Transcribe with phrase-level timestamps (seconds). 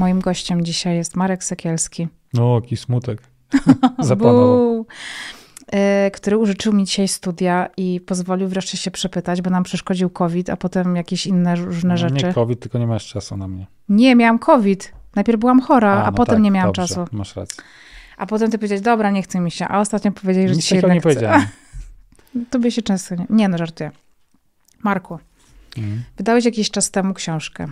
[0.00, 2.08] Moim gościem dzisiaj jest Marek Sekielski.
[2.34, 3.22] No, jaki smutek.
[3.98, 4.86] Zapanował.
[5.72, 10.50] E, który użyczył mi dzisiaj studia i pozwolił wreszcie się przepytać, bo nam przeszkodził COVID,
[10.50, 12.26] a potem jakieś inne różne no, rzeczy.
[12.26, 13.66] Nie COVID, tylko nie masz czasu na mnie.
[13.88, 14.92] Nie, miałam COVID.
[15.14, 17.04] Najpierw byłam chora, a, A, no potem tak, nie miałam dobrze, czasu.
[17.12, 17.64] Masz rację.
[18.16, 19.68] A potem ty powiedziałeś, dobra, nie chce mi się.
[19.68, 21.46] A ostatnio powiedzieli, że Nic ci się jednak nie powiedziałem.
[22.50, 23.26] Tobie się często nie...
[23.30, 23.90] Nie, no żartuję.
[24.82, 25.18] Marku,
[25.76, 26.02] Mhm.
[26.16, 27.68] wydałeś jakiś czas temu książkę.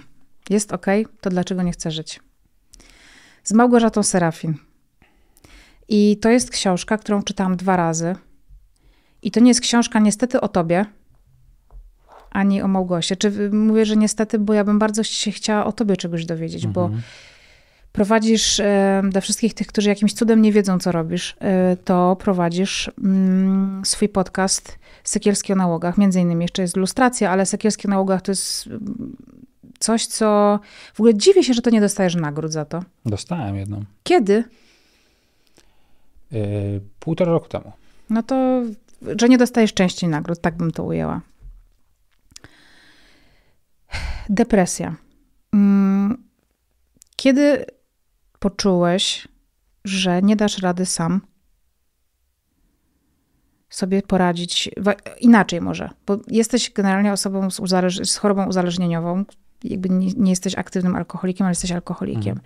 [0.51, 0.87] Jest ok,
[1.21, 2.21] to dlaczego nie chcę żyć?
[3.45, 4.55] Z Małgorzatą Serafin.
[5.89, 8.17] I to jest książka, którą czytałam dwa razy.
[9.23, 10.87] I to nie jest książka niestety o tobie,
[12.31, 13.17] ani o Małgosie.
[13.17, 16.85] Czy mówię, że niestety, bo ja bym bardzo się chciała o tobie czegoś dowiedzieć, bo
[16.85, 17.03] Mhm.
[17.93, 22.91] prowadzisz e, dla wszystkich tych, którzy jakimś cudem nie wiedzą, co robisz, e, to prowadzisz
[23.05, 25.99] mm, swój podcast Sekielski o nałogach.
[25.99, 28.69] Między innymi jeszcze jest ilustracja, ale Sekielski o nałogach to jest
[29.79, 30.61] coś, co...
[30.95, 32.83] W ogóle dziwię się, że to nie dostajesz nagród za to.
[33.07, 33.85] Dostałem jedną.
[34.03, 34.45] Kiedy?
[36.31, 37.73] Yy, półtora roku temu.
[38.11, 38.63] No to,
[39.21, 41.21] że nie dostajesz częściej nagród, tak bym to ujęła.
[44.29, 44.97] Depresja.
[45.55, 46.25] Mm,
[47.17, 47.65] Kiedy
[48.39, 49.29] poczułeś,
[49.85, 51.21] że nie dasz rady sam
[53.71, 54.71] sobie poradzić,
[55.21, 59.25] inaczej może, bo jesteś generalnie osobą z, uzależ- z chorobą uzależnieniową,
[59.65, 62.41] jakby nie, nie jesteś aktywnym alkoholikiem, ale jesteś alkoholikiem.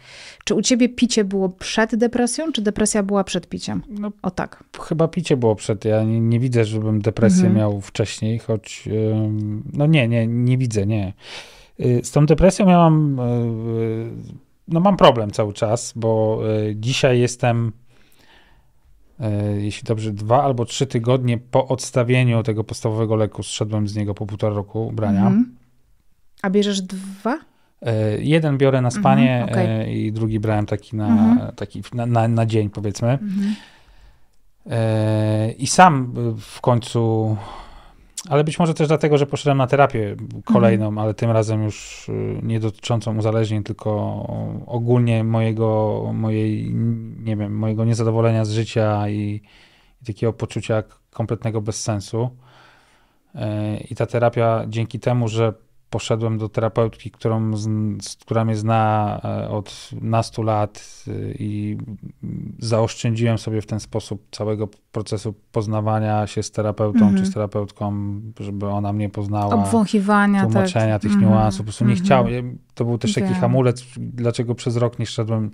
[0.44, 3.82] Czy u ciebie picie było przed depresją, czy depresja była przed piciem?
[3.88, 4.64] No, O tak.
[4.80, 5.84] chyba picie było przed.
[5.84, 7.56] Ja nie, nie widzę, żebym depresję Mhm.
[7.56, 8.88] miał wcześniej, choć
[9.72, 11.12] no nie, nie, nie widzę, nie.
[11.80, 14.10] Y, Z tą depresją miałam, y,
[14.68, 17.72] no mam problem cały czas, bo y, dzisiaj jestem,
[19.20, 24.14] y, jeśli dobrze, dwa albo trzy tygodnie po odstawieniu tego podstawowego leku, zszedłem z niego
[24.14, 25.20] po półtora roku brania.
[25.26, 25.56] Mhm.
[26.42, 27.38] A bierzesz dwa?
[27.82, 31.52] E, Jeden biorę na spanie Mhm, e, i drugi brałem taki na, Mhm.
[31.56, 33.08] taki na, na, na dzień, powiedzmy.
[33.10, 33.54] Mhm.
[34.70, 37.36] E, I sam w końcu,
[38.28, 40.98] ale być może też dlatego, że poszedłem na terapię kolejną, Mhm.
[41.04, 42.12] ale tym razem już e,
[42.46, 43.92] nie dotyczącą uzależnień, tylko
[44.66, 46.74] ogólnie mojego, mojej,
[47.24, 49.40] nie wiem, mojego niezadowolenia z życia i,
[50.02, 52.30] i takiego poczucia kompletnego bezsensu.
[53.90, 55.52] I ta terapia dzięki temu, że
[55.92, 57.50] poszedłem do terapeutki, którą,
[58.20, 61.78] która mnie zna e, od nastu lat e, i
[62.58, 67.16] zaoszczędziłem sobie w ten sposób całego procesu poznawania się z terapeutą Mhm.
[67.16, 67.94] czy z terapeutką,
[68.40, 71.02] żeby ona mnie poznała Obwąchiwania, tłumaczenia tak.
[71.02, 71.58] tych Mhm, niuansów.
[71.60, 72.06] Po prostu nie mhm.
[72.06, 72.58] chciałem.
[72.74, 75.50] To był też taki hamulec, dlaczego przez rok nie szedłem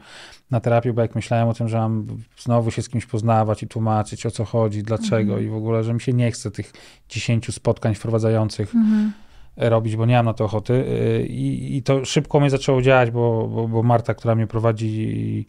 [0.51, 2.07] na terapię, bo jak myślałem o tym, że mam
[2.39, 5.45] znowu się z kimś poznawać i tłumaczyć, o co chodzi, dlaczego Mhm.
[5.47, 6.73] i w ogóle, że mi się nie chce tych
[7.09, 9.13] dziesięciu spotkań wprowadzających Mhm.
[9.59, 10.73] Robić, bo nie mam na to ochoty.
[10.73, 15.47] Yy, I, i to szybko mnie zaczęło działać, bo, bo, bo Marta, która mnie prowadzi,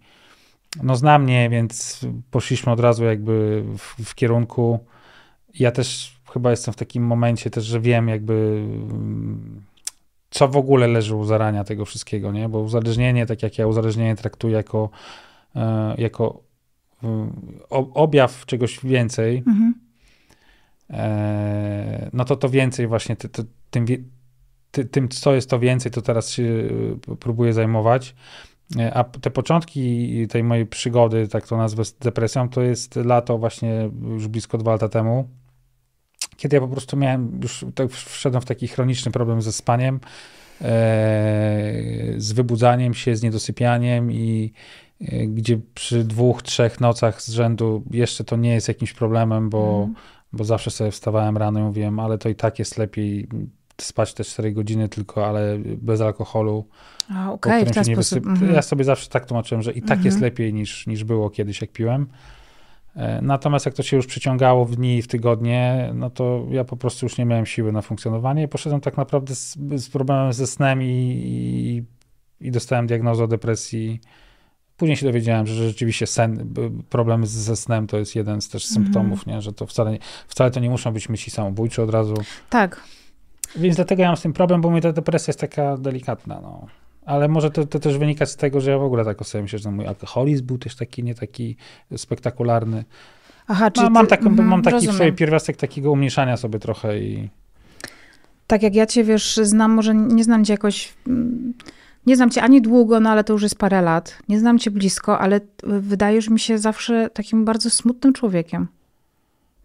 [0.83, 4.79] no zna mnie, więc poszliśmy od razu jakby w, w kierunku.
[5.59, 8.63] Ja też chyba jestem w takim momencie też, że wiem jakby
[10.29, 12.49] co w ogóle leży u zarania tego wszystkiego, nie?
[12.49, 14.89] Bo uzależnienie, tak jak ja uzależnienie traktuję jako,
[15.55, 16.41] e, jako
[17.93, 19.73] objaw czegoś więcej, Mhm.
[22.13, 23.85] No to to więcej właśnie ty, ty, tym,
[24.71, 26.43] ty, tym, co jest to więcej, to teraz się
[27.11, 28.15] e, próbuję zajmować.
[28.79, 33.37] E, A te początki tej mojej przygody, tak to nazwę, z depresją, to jest lato
[33.37, 35.29] właśnie już blisko dwa lata temu,
[36.37, 39.99] kiedy ja po prostu miałem, już tak wszedłem w taki chroniczny problem ze spaniem,
[40.61, 40.67] e,
[42.17, 44.53] z wybudzaniem się, z niedosypianiem i
[45.01, 49.87] e, gdzie przy dwóch, trzech nocach z rzędu jeszcze to nie jest jakimś problemem, bo
[49.87, 50.18] Mhm.
[50.33, 53.27] Bo zawsze sobie wstawałem rano i mówiłem, ale to i tak jest lepiej
[53.81, 56.67] spać te 4 godziny tylko, ale bez alkoholu.
[57.15, 58.19] A, okej, w którym ten się nie sposób.
[58.23, 58.53] wysyp- Mhm.
[58.53, 60.05] Ja sobie zawsze tak tłumaczyłem, że i tak Mhm.
[60.05, 62.07] jest lepiej niż, niż było kiedyś, jak piłem.
[62.95, 66.63] E, Natomiast jak to się już przyciągało w dni i w tygodnie, no to ja
[66.63, 70.33] po prostu już nie miałem siły na funkcjonowanie i poszedłem tak naprawdę z, z problemem
[70.33, 70.85] ze snem i,
[72.41, 73.99] i, i dostałem diagnozę o depresji.
[74.79, 78.49] Później się dowiedziałem, że rzeczywiście sen, b- problem z- ze snem to jest jeden z
[78.49, 78.83] też Mhm.
[78.85, 79.41] symptomów, nie?
[79.41, 82.13] że to wcale, nie- wcale to nie muszą być myśli samobójcze od razu.
[82.49, 82.81] Tak.
[83.55, 86.39] Więc dlatego ja mam z tym problem, bo mnie ta depresja jest taka delikatna.
[86.41, 86.67] No.
[87.05, 89.59] Ale może to, to też wynika z tego, że ja w ogóle tak sobie myślę,
[89.59, 91.55] że mój alkoholizm był też taki nie taki
[91.97, 92.85] spektakularny.
[93.47, 94.97] Aha, czyli No, mam, taką, mhm, mam taki w rozumiem.
[94.97, 97.29] sobie pierwiastek takiego umniejszania sobie trochę i
[98.47, 101.53] Tak jak ja cię, wiesz, znam, może nie znam cię jakoś, mm,
[102.05, 104.19] nie znam cię ani długo, no ale to już jest parę lat.
[104.29, 108.67] Nie znam cię blisko, ale wydajesz mi się zawsze takim bardzo smutnym człowiekiem.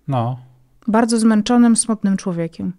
[0.09, 0.39] no,
[0.87, 2.73] Bardzo zmęczonym, smutnym człowiekiem.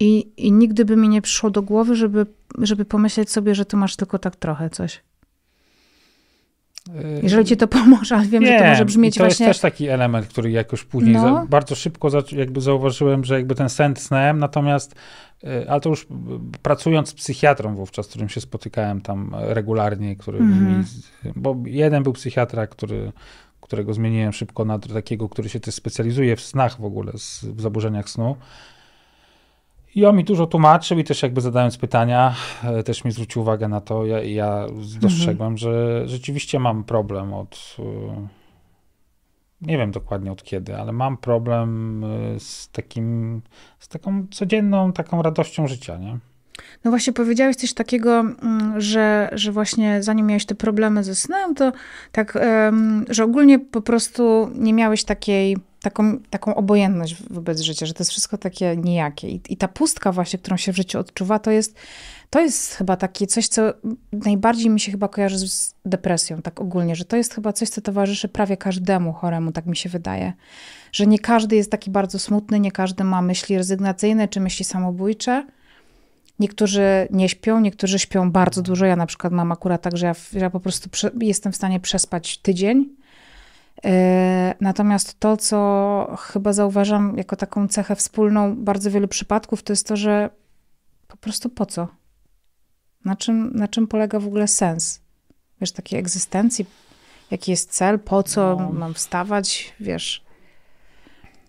[0.00, 2.26] I, I nigdy by mi nie przyszło do głowy, żeby,
[2.58, 5.02] żeby pomyśleć sobie, że ty masz tylko tak trochę coś.
[7.22, 9.46] Jeżeli ci to pomoże, ale wiem, nie, że to może brzmieć to właśnie...
[9.46, 11.22] To jest też taki element, który jakoś później no.
[11.22, 14.94] za, bardzo szybko jakby zauważyłem, że jakby ten sen snałem, natomiast
[15.44, 16.06] y, ale to już
[16.62, 20.84] pracując z psychiatrą wówczas, z którym się spotykałem tam regularnie, który mm mi,
[21.36, 23.12] bo jeden był psychiatra, który,
[23.60, 27.12] którego zmieniłem szybko na takiego, który się też specjalizuje w snach w ogóle,
[27.42, 28.36] w zaburzeniach snu.
[29.94, 33.68] I on mi dużo tłumaczył i też jakby zadając pytania, e, też mi zwrócił uwagę
[33.68, 34.06] na to.
[34.06, 34.66] Ja, ja
[35.00, 35.58] dostrzegłem, mhm.
[35.58, 37.76] że rzeczywiście mam problem od.
[37.78, 38.28] E,
[39.60, 43.42] nie wiem dokładnie od kiedy, ale mam problem e, z takim,
[43.78, 46.18] z taką codzienną taką radością życia, nie?
[46.84, 51.54] No właśnie powiedziałeś coś takiego, mm, że, że właśnie zanim miałeś te problemy ze snem,
[51.54, 51.72] to
[52.12, 52.38] tak,
[53.08, 58.10] że ogólnie po prostu nie miałeś takiej taką, taką obojętność wobec życia, że to jest
[58.10, 59.28] wszystko takie nijakie.
[59.28, 61.76] I, I, ta pustka właśnie, którą się w życiu odczuwa, to jest,
[62.30, 63.62] to jest chyba takie coś, co
[64.12, 67.80] najbardziej mi się chyba kojarzy z depresją, tak ogólnie, że to jest chyba coś, co
[67.80, 70.32] towarzyszy prawie każdemu choremu, tak mi się wydaje.
[70.92, 75.46] Że nie każdy jest taki bardzo smutny, nie każdy ma myśli rezygnacyjne czy myśli samobójcze.
[76.38, 78.86] Niektórzy nie śpią, niektórzy śpią bardzo dużo.
[78.86, 81.80] Ja na przykład mam akurat tak, że ja, ja po prostu prze, jestem w stanie
[81.80, 82.98] przespać tydzień
[84.60, 89.96] natomiast to, co chyba zauważam jako taką cechę wspólną bardzo wielu przypadków, to jest to,
[89.96, 90.30] że
[91.08, 91.88] po prostu po co?
[93.04, 95.00] Na czym, na czym polega w ogóle sens?
[95.60, 96.66] Wiesz, takiej egzystencji,
[97.30, 98.72] jaki jest cel, po co no.
[98.72, 100.24] mam wstawać, wiesz.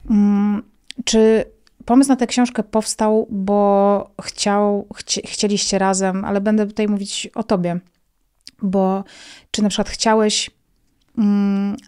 [0.09, 0.63] Mm,
[1.05, 1.45] czy
[1.85, 7.43] pomysł na tę książkę powstał, bo chciał, chci, chcieliście razem, ale będę tutaj mówić o
[7.43, 7.79] tobie,
[8.61, 9.03] bo
[9.51, 10.58] czy na przykład chciałeś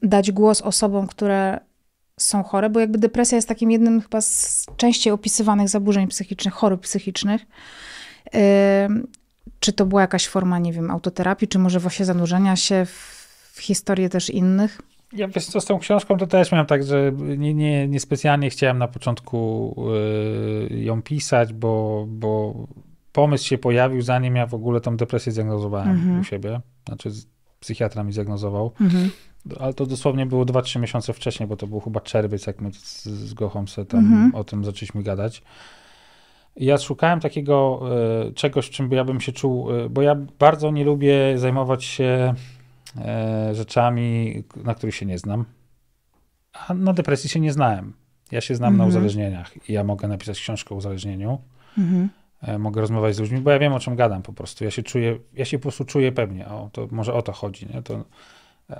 [0.01, 1.59] dać głos osobom, które
[2.19, 6.81] są chore, bo jakby depresja jest takim jednym chyba z częściej opisywanych zaburzeń psychicznych, chorób
[6.81, 7.41] psychicznych.
[9.59, 12.85] Czy to była jakaś forma, nie wiem, autoterapii, czy może właśnie zanurzenia się
[13.53, 14.81] w historię też innych?
[15.13, 18.49] Ja wiesz co, z tą książką to też miałem tak, że nie, nie, nie specjalnie
[18.49, 19.75] chciałem na początku
[20.71, 22.55] y, ją pisać, bo, bo
[23.11, 26.19] pomysł się pojawił zanim ja w ogóle tą depresję zdiagnozowałem mhm.
[26.19, 26.61] u siebie.
[26.87, 27.09] Znaczy
[27.61, 28.71] psychiatra mi zdiagnozował.
[28.81, 29.09] Mhm.
[29.59, 33.05] Ale to dosłownie było 2-3 miesiące wcześniej, bo to był chyba czerwiec, jak my z,
[33.05, 34.35] z Gochą se tam mhm.
[34.35, 35.43] o tym zaczęliśmy gadać.
[36.55, 37.81] Ja szukałem takiego
[38.27, 42.33] e, czegoś, czym ja bym się czuł, e, bo ja bardzo nie lubię zajmować się
[42.97, 45.45] e, rzeczami, na których się nie znam.
[46.53, 47.93] A na depresji się nie znałem.
[48.31, 48.77] Ja się znam mhm.
[48.77, 51.39] na uzależnieniach i ja mogę napisać książkę o uzależnieniu.
[51.77, 52.09] Mhm.
[52.41, 54.63] E, mogę rozmawiać z ludźmi, bo ja wiem, o czym gadam po prostu.
[54.63, 56.47] Ja się czuję, ja się po prostu czuję pewnie.
[56.47, 57.81] O, to może o to chodzi, nie?
[57.81, 58.03] To,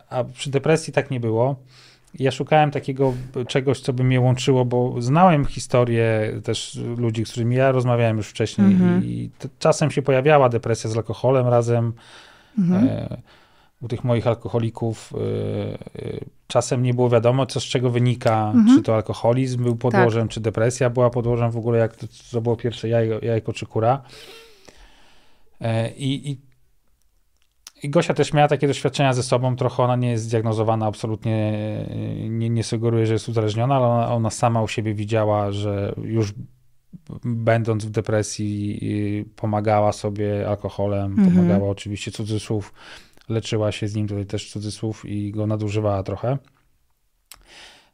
[0.10, 1.56] a przy depresji tak nie było.
[2.20, 3.14] Ja szukałem takiego
[3.48, 8.28] czegoś, co by mnie łączyło, bo znałem historię też ludzi, z którymi ja rozmawiałem już
[8.28, 9.06] wcześniej mm -hmm.
[9.06, 9.30] i
[9.60, 11.94] czasem się pojawiała depresja z alkoholem razem.
[12.58, 12.90] Mm -hmm.
[12.90, 13.18] e,
[13.82, 18.78] u tych moich alkoholików y, y, czasem nie było wiadomo, co z czego wynika, mhm.
[18.78, 20.34] czy to alkoholizm był podłożem, tak.
[20.34, 24.02] czy depresja była podłożem, w ogóle jak to, to było pierwsze jajko, jajko czy kura.
[25.62, 26.42] E, I, i,
[27.84, 31.54] I Gosia też miała takie doświadczenia ze sobą, trochę ona nie jest zdiagnozowana, absolutnie
[32.30, 36.34] nie, nie sugeruje, że jest uzależniona, ale ona, ona sama u siebie widziała, że już
[37.24, 38.80] będąc w depresji
[39.36, 41.32] pomagała sobie alkoholem, mhm.
[41.32, 42.74] pomagała oczywiście cudzysłów
[43.32, 46.38] leczyła się z nim, tutaj też cudzysłów, i go nadużywała trochę.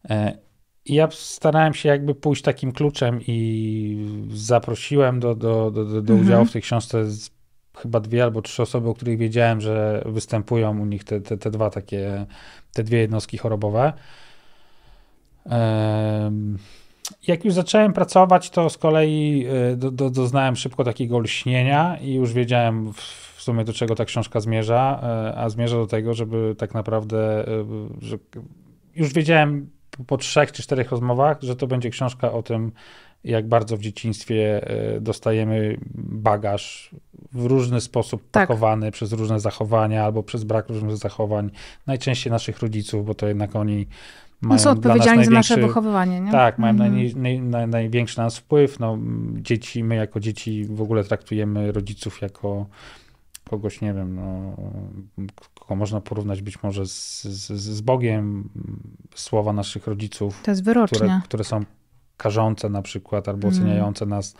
[0.10, 0.38] E,
[0.86, 6.14] I ja starałem się jakby pójść takim kluczem i zaprosiłem do, do, do, do, do
[6.14, 6.22] mhm.
[6.22, 7.06] udziału w tej książce
[7.78, 11.52] chyba dwie albo trzy osoby, o których wiedziałem, że występują u nich te, te, te
[11.52, 12.26] dwa takie,
[12.74, 13.94] te dwie jednostki chorobowe.
[17.28, 22.14] Jak już zacząłem pracować, to z kolei e, do, do, doznałem szybko takiego lśnienia i
[22.14, 26.56] już wiedziałem w, sumie do czego ta książka zmierza, e, a zmierza do tego, żeby
[26.58, 27.66] tak naprawdę, e,
[28.02, 28.18] że
[28.96, 29.70] już wiedziałem
[30.08, 32.72] po trzech czy czterech rozmowach, że to będzie książka o tym,
[33.24, 36.92] jak bardzo w dzieciństwie e, dostajemy bagaż
[37.32, 38.48] w różny sposób tak.
[38.48, 41.50] pakowany przez różne zachowania albo przez brak różnych zachowań,
[41.88, 43.88] najczęściej naszych rodziców, bo to jednak oni
[44.42, 46.20] mają no są odpowiedzialni za nasze wychowywanie.
[46.22, 46.32] Nie?
[46.32, 46.94] Tak, mają mm.
[46.94, 48.80] naj, naj, naj, największy na nas wpływ.
[48.80, 48.98] No,
[49.34, 52.66] dzieci, my jako dzieci w ogóle traktujemy rodziców jako
[53.48, 54.56] kogoś, nie wiem, no,
[55.60, 58.50] kogo można porównać być może z, z, z Bogiem,
[59.16, 60.42] słowa naszych rodziców,
[60.96, 61.64] które, które są
[62.18, 63.60] karzące na przykład, albo mm.
[63.60, 64.36] oceniające nas,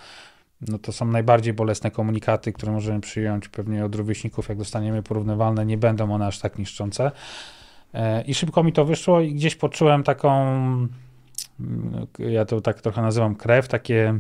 [0.62, 5.66] no to są najbardziej bolesne komunikaty, które możemy przyjąć pewnie od rówieśników, jak dostaniemy porównywalne,
[5.66, 7.12] nie będą one aż tak niszczące.
[7.94, 10.58] E, I szybko mi to wyszło i gdzieś poczułem taką,
[12.20, 14.20] ja to tak trochę nazywam krew, takie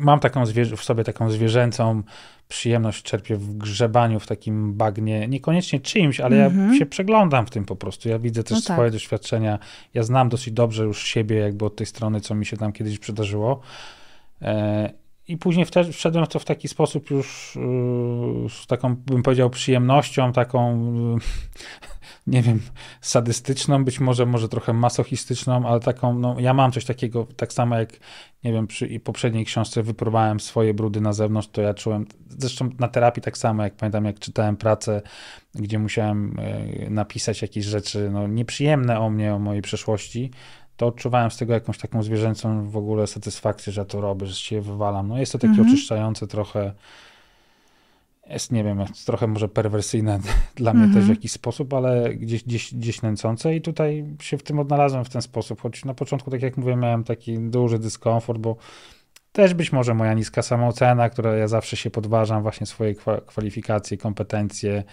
[0.00, 0.44] mam taką
[0.76, 2.02] w sobie taką zwierzęcą
[2.48, 6.56] przyjemność, czerpię w grzebaniu w takim bagnie, niekoniecznie czyimś, ale mm -hmm.
[6.56, 6.78] ja mhm.
[6.78, 8.08] się przeglądam w tym po prostu.
[8.08, 8.76] Ja widzę też no tak.
[8.76, 9.58] swoje doświadczenia.
[9.94, 12.98] Ja znam dosyć dobrze już siebie, jakby od tej strony, co mi się tam kiedyś
[12.98, 13.60] przydarzyło.
[14.42, 14.92] E,
[15.28, 17.56] i później wszedłem w to w taki sposób już
[18.42, 21.20] yy, z taką, bym powiedział, przyjemnością, taką, yy,
[22.28, 22.60] nie wiem,
[23.00, 27.78] sadystyczną, być może, może trochę masochistyczną, ale taką, no, ja mam coś takiego, tak samo
[27.78, 27.92] jak,
[28.44, 32.88] nie wiem, przy poprzedniej książce wypróbowałem swoje brudy na zewnątrz, to ja czułem, zresztą na
[32.88, 35.02] terapii tak samo, jak pamiętam, jak czytałem pracę,
[35.54, 36.36] gdzie musiałem
[36.78, 40.30] yy, napisać jakieś rzeczy, no, nieprzyjemne o mnie, o mojej przeszłości,
[40.78, 44.34] to odczuwałem z tego jakąś taką zwierzęcą w ogóle satysfakcję, że ja to robię, że
[44.34, 45.08] się wywalam.
[45.08, 45.68] No jest to takie mhm.
[45.68, 46.72] oczyszczające trochę,
[48.30, 50.20] jest, nie wiem, jest trochę może perwersyjne
[50.56, 51.14] dla mnie też w mhm.
[51.14, 55.22] jakiś sposób, ale gdzieś, gdzieś, gdzieś nęcące i tutaj się w tym odnalazłem w ten
[55.22, 58.56] sposób, choć na początku, tak jak mówię, miałem taki duży dyskomfort, bo
[59.32, 62.94] też być może moja niska samoocena, która ja zawsze się podważam, właśnie swoje
[63.26, 64.84] kwalifikacje, kompetencje,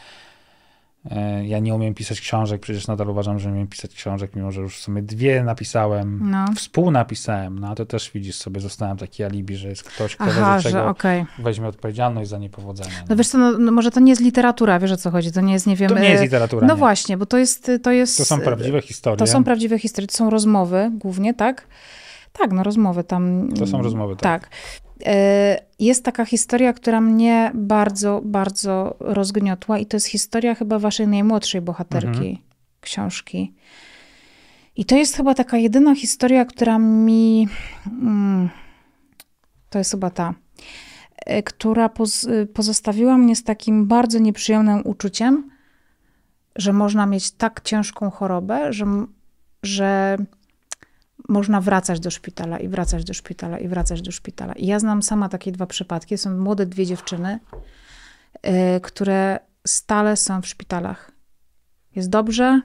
[1.44, 4.78] ja nie umiem pisać książek, przecież nadal uważam, że umiem pisać książek, mimo że już
[4.78, 6.46] w sumie dwie napisałem, no.
[6.56, 10.86] współnapisałem, no to też widzisz sobie, zostałem taki alibi, że jest ktoś, kto Aha, że,
[10.86, 11.26] okay.
[11.40, 12.90] weźmie odpowiedzialność za niepowodzenie.
[13.00, 15.32] No, no wiesz co, no, no, może to nie jest literatura, wiesz o co chodzi,
[15.32, 15.90] to nie jest, nie wiem...
[15.90, 16.68] To nie jest e, literatura.
[16.68, 16.80] No nie.
[16.80, 18.18] właśnie, bo to jest, to jest...
[18.18, 19.18] To są prawdziwe historie.
[19.18, 21.68] To są prawdziwe historie, to są rozmowy głównie, tak?
[22.34, 23.50] Tak, no rozmowy tam.
[23.60, 24.42] To są rozmowy, tak.
[24.42, 24.50] tak.
[25.06, 31.08] E, jest taka historia, która mnie bardzo, bardzo rozgniotła, i to jest historia chyba waszej
[31.08, 32.38] najmłodszej bohaterki mhm.
[32.82, 33.54] książki.
[34.76, 37.48] I to jest chyba taka jedyna historia, która mi.
[37.88, 38.50] Mm,
[39.70, 40.34] to jest chyba ta,
[41.26, 45.50] e, która poz, pozostawiła mnie z takim bardzo nieprzyjemnym uczuciem,
[46.56, 48.86] że można mieć tak ciężką chorobę, że,
[49.64, 50.18] że
[51.30, 54.54] można wracać do szpitala i wracać do szpitala i wracać do szpitala.
[54.54, 56.18] I ja znam sama takie dwa przypadki.
[56.18, 57.40] Są młode dwie dziewczyny,
[58.44, 58.52] yy,
[58.82, 61.12] które stale są w szpitalach.
[61.96, 62.62] Jest dobrze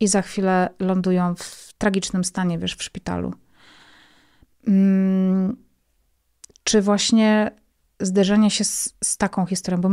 [0.00, 3.34] i za chwilę lądują w tragicznym stanie, wiesz, w szpitalu.
[4.66, 4.72] Yy,
[6.64, 7.50] czy właśnie
[8.00, 9.88] zderzenie się z, z, taką historią, bo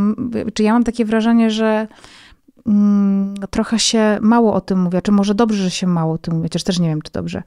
[0.53, 1.87] czy ja mam takie wrażenie, że
[2.65, 6.33] mm, trochę się mało o tym mówi, czy może dobrze, że się mało o tym
[6.33, 7.43] mówi, chociaż też nie wiem, czy dobrze,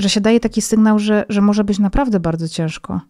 [0.00, 3.00] że się daje taki sygnał, że, że może być naprawdę bardzo ciężko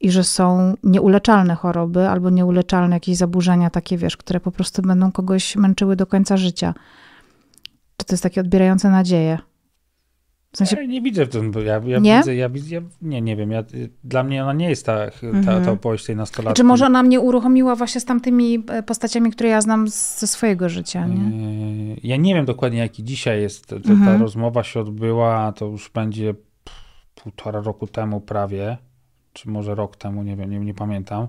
[0.00, 5.12] i że są nieuleczalne choroby albo nieuleczalne jakieś zaburzenia takie, wiesz, które po prostu będą
[5.12, 6.74] kogoś męczyły do końca życia.
[7.96, 9.38] Czy to jest takie odbierające nadzieję?
[10.54, 10.76] W sensie...
[10.76, 12.18] Ja nie widzę w tym, ja, ja nie?
[12.18, 13.64] widzę, ja, ja, nie, nie wiem, ja,
[14.04, 15.64] dla mnie ona nie jest ta, ta, mhm.
[15.64, 16.56] ta opowieść tej nastolatki.
[16.56, 20.68] Czy może ona mnie uruchomiła właśnie z tamtymi e, postaciami, które ja znam ze swojego
[20.68, 21.16] życia, nie?
[21.16, 24.04] E, ja nie wiem dokładnie, jaki dzisiaj jest, ta, mhm.
[24.04, 26.34] ta rozmowa się odbyła, to już będzie
[27.14, 28.76] półtora roku temu prawie,
[29.32, 31.28] czy może rok temu, nie wiem, nie, nie pamiętam.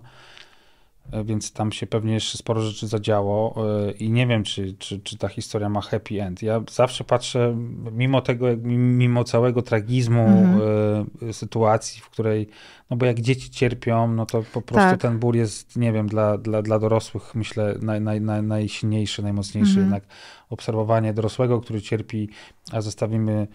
[1.11, 3.55] E, więc tam się pewnie jeszcze sporo rzeczy zadziało
[3.87, 6.41] e, i nie wiem, czy, czy, czy ta historia ma happy end.
[6.41, 7.55] Ja zawsze patrzę,
[7.91, 11.33] mimo tego, mimo całego tragizmu mhm.
[11.33, 12.47] sytuacji, w której,
[12.89, 15.01] no bo jak dzieci cierpią, no to po prostu tak.
[15.01, 19.69] ten ból jest, nie wiem, dla, dla, dla dorosłych myślę naj, naj, naj, najsilniejszy, najmocniejszy.
[19.69, 19.85] Mhm.
[19.85, 20.03] Jednak
[20.49, 22.29] obserwowanie dorosłego, który cierpi,
[22.71, 23.47] a zostawimy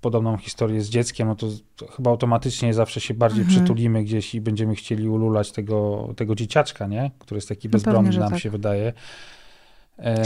[0.00, 1.46] podobną historię z dzieckiem, no to,
[1.76, 3.58] to chyba automatycznie zawsze się bardziej mhm.
[3.58, 7.10] przytulimy gdzieś i będziemy chcieli ululać tego, tego dzieciaczka, nie?
[7.18, 8.40] Który jest taki no bezbronny, pewnie, nam tak.
[8.40, 8.92] się wydaje.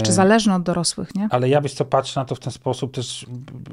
[0.05, 1.29] Czy zależny od dorosłych, nie?
[1.31, 3.27] Ale ja byś co patrzę na to w ten sposób też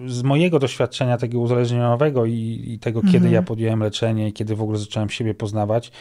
[0.07, 3.13] z mojego doświadczenia takiego uzależnieniowego i, i tego, mhm.
[3.13, 5.91] kiedy ja podjąłem leczenie i kiedy w ogóle zacząłem siebie poznawać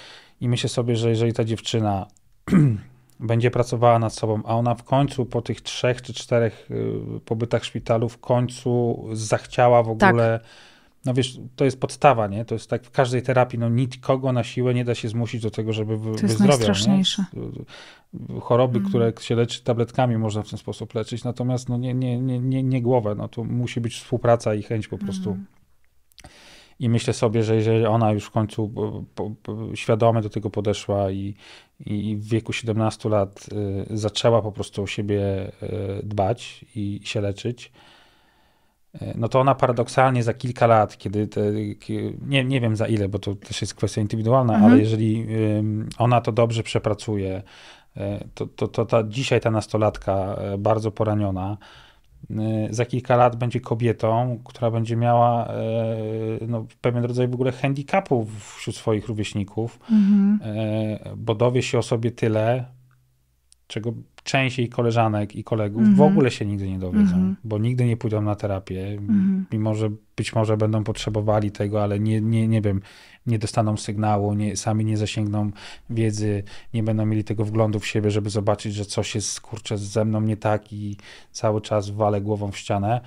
[0.41, 2.07] i myślę sobie, że jeżeli ta dziewczyna
[3.23, 7.63] będzie pracowała nad sobą, a ona w końcu po tych trzech czy czterech y, pobytach
[7.63, 10.11] w szpitalu w końcu zachciała w tak.
[10.11, 10.41] ogóle.
[10.43, 10.51] Tak.
[11.05, 12.45] No wiesz, to jest podstawa, nie?
[12.45, 15.51] To jest tak w każdej terapii, no nikogo na siłę nie da się zmusić do
[15.51, 17.25] tego, żeby wy, to jest najstraszniejsze.
[17.33, 18.41] Nie?
[18.41, 18.89] Choroby, mm.
[18.89, 22.63] które się leczy tabletkami, można w ten sposób leczyć, natomiast no nie, nie, nie, nie,
[22.63, 25.47] nie głowę, no to musi być współpraca i chęć po prostu mm.
[26.83, 28.69] I myślę sobie, że jeżeli ona już w końcu
[29.15, 31.35] po, po, świadome do tego podeszła i,
[31.87, 33.47] i w wieku 17 lat
[33.93, 37.73] y, zaczęła po prostu o siebie y, dbać i się leczyć,
[39.15, 41.41] no to ona paradoksalnie za kilka lat, kiedy te,
[42.27, 44.73] nie, nie wiem za ile, bo to też jest kwestia indywidualna, mhm.
[44.73, 45.27] ale jeżeli
[45.99, 47.43] ona to dobrze przepracuje,
[48.35, 51.57] to, to, to ta, dzisiaj ta nastolatka bardzo poraniona,
[52.71, 58.27] za kilka lat będzie kobietą, która będzie miała y, no, pewien rodzaj w ogóle handicapu
[58.57, 60.57] wśród swoich rówieśników, mhm.
[60.57, 62.65] Y, bo dowie się o sobie tyle,
[63.67, 63.93] czego
[64.25, 65.97] część jej koleżanek i kolegów Mhm.
[65.97, 67.37] w ogóle się nigdy nie dowiedzą, Mhm.
[67.45, 69.47] bo nigdy nie pójdą na terapię, Mhm.
[69.53, 72.81] mimo że być może będą potrzebowali tego, ale nie, nie, nie wiem,
[73.27, 75.51] nie dostaną sygnału, nie, sami nie zasięgną
[75.91, 76.43] wiedzy,
[76.75, 80.21] nie będą mieli tego wglądu w siebie, żeby zobaczyć, że coś jest, kurczę, ze mną
[80.21, 80.97] nie tak i
[81.33, 83.01] cały czas walę głową w ścianę.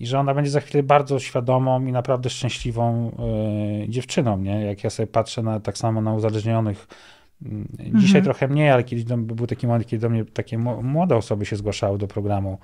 [0.00, 3.10] I że ona będzie za chwilę bardzo świadomą i naprawdę szczęśliwą
[3.84, 4.62] e, dziewczyną, nie?
[4.64, 7.21] Jak ja sobie patrzę na, tak samo na uzależnionych, mm,
[7.78, 8.24] dzisiaj Mhm.
[8.24, 11.56] trochę mniej, ale kiedyś do, był taki moment, kiedy do mnie takie młode osoby się
[11.56, 12.58] zgłaszały do programu,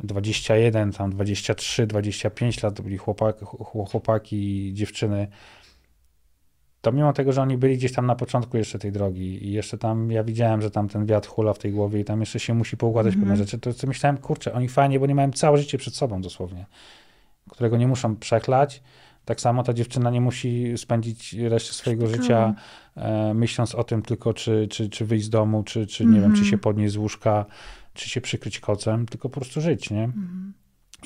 [0.00, 3.44] 21, tam 23, 25 lat, to byli chłopaki,
[3.90, 5.28] chłopaki i dziewczyny,
[6.80, 9.78] to mimo tego, że oni byli gdzieś tam na początku jeszcze tej drogi i jeszcze
[9.78, 12.54] tam, ja widziałem, że tam ten wiatr hula w tej głowie i tam jeszcze się
[12.54, 13.28] musi poukładać Mhm.
[13.28, 16.20] pewne rzeczy, to sobie myślałem, kurczę, oni fajnie, bo nie mają całe życie przed sobą
[16.20, 16.66] dosłownie,
[17.50, 18.82] którego nie muszą przechlać.
[19.24, 22.54] Tak samo ta dziewczyna nie musi spędzić reszty swojego życia
[23.34, 26.38] myśląc o tym tylko, czy, czy, czy wyjść z domu, czy, czy nie wiem, czy
[26.38, 26.46] Mhm.
[26.46, 27.46] się podnieść z łóżka,
[27.94, 30.04] czy się przykryć kocem, tylko po prostu żyć, nie?
[30.04, 30.52] Mhm.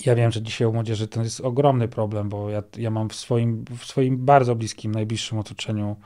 [0.07, 3.15] Ja wiem, że dzisiaj u młodzieży to jest ogromny problem, bo ja, ja mam w
[3.15, 5.97] swoim, w swoim bardzo bliskim, najbliższym otoczeniu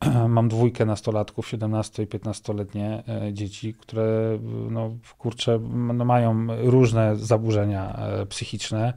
[0.28, 4.38] mam dwójkę nastolatków, 17 i 15-letnie e, dzieci, które
[4.70, 5.58] no, kurczę,
[5.94, 8.92] no, mają różne zaburzenia e, psychiczne.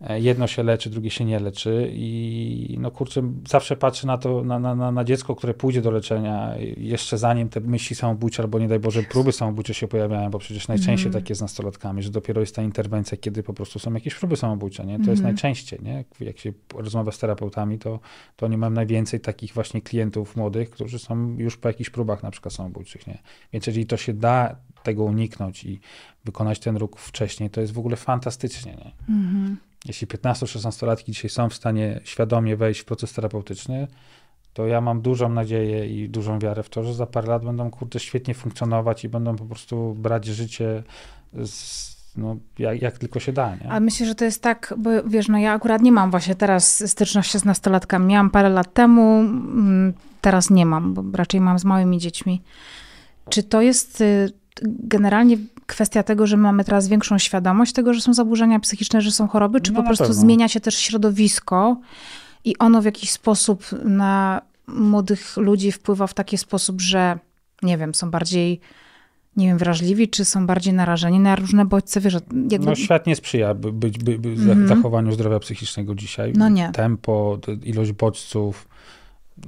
[0.00, 4.44] E, Jedno się leczy, drugie się nie leczy i no kurczę, zawsze patrzę na to,
[4.44, 8.68] na, na, na- dziecko, które pójdzie do leczenia jeszcze zanim te myśli samobójcze albo nie
[8.68, 11.22] daj Boże próby samobójcze się pojawiają, bo przecież najczęściej Mhm.
[11.22, 14.36] tak jest z nastolatkami, że dopiero jest ta interwencja, kiedy po prostu są jakieś próby
[14.36, 14.94] samobójcze, nie?
[14.94, 15.24] To jest Mhm.
[15.24, 16.04] najczęściej, nie?
[16.20, 18.00] Jak- się rozmawia z terapeutami, to,
[18.36, 22.30] to oni mają najwięcej takich właśnie klientów młodych, którzy są już po jakichś próbach na
[22.30, 23.18] przykład samobójczych, nie?
[23.52, 25.80] Więc jeżeli to się da tego uniknąć i
[26.24, 29.14] wykonać ten ruch wcześniej, to jest w ogóle fantastycznie, nie?
[29.14, 29.56] Mhm.
[29.86, 33.88] Jeśli 15-16-latki dzisiaj są w stanie świadomie wejść w proces terapeutyczny,
[34.52, 37.70] to ja mam dużą nadzieję i dużą wiarę w to, że za parę lat będą
[37.70, 40.82] kurde świetnie funkcjonować i będą po prostu brać życie
[41.44, 43.56] z, no, jak, jak tylko się da.
[43.56, 43.70] Nie?
[43.70, 46.90] A myślę, że to jest tak, bo wiesz, no ja akurat nie mam właśnie teraz
[46.90, 48.06] styczności z nastolatkami.
[48.06, 52.42] Miałam parę lat temu, mm, teraz nie mam, bo raczej mam z małymi dziećmi.
[53.28, 54.32] Czy to jest y,
[54.62, 55.36] generalnie
[55.70, 59.60] kwestia tego, że mamy teraz większą świadomość tego, że są zaburzenia psychiczne, że są choroby,
[59.60, 60.20] czy No po prostu pewno.
[60.20, 61.76] zmienia się też środowisko
[62.44, 67.18] i ono w jakiś sposób na młodych ludzi wpływa w taki sposób, że
[67.62, 68.60] nie wiem, są bardziej
[69.36, 72.14] nie wiem, wrażliwi, czy są bardziej narażeni na różne bodźce, wiesz,
[72.50, 72.66] jakby...
[72.66, 74.68] No, świat nie sprzyja by, by, by, by za- Mhm.
[74.68, 76.32] zachowaniu zdrowia psychicznego dzisiaj.
[76.36, 76.70] No nie.
[76.72, 78.68] Tempo, te- ilość bodźców,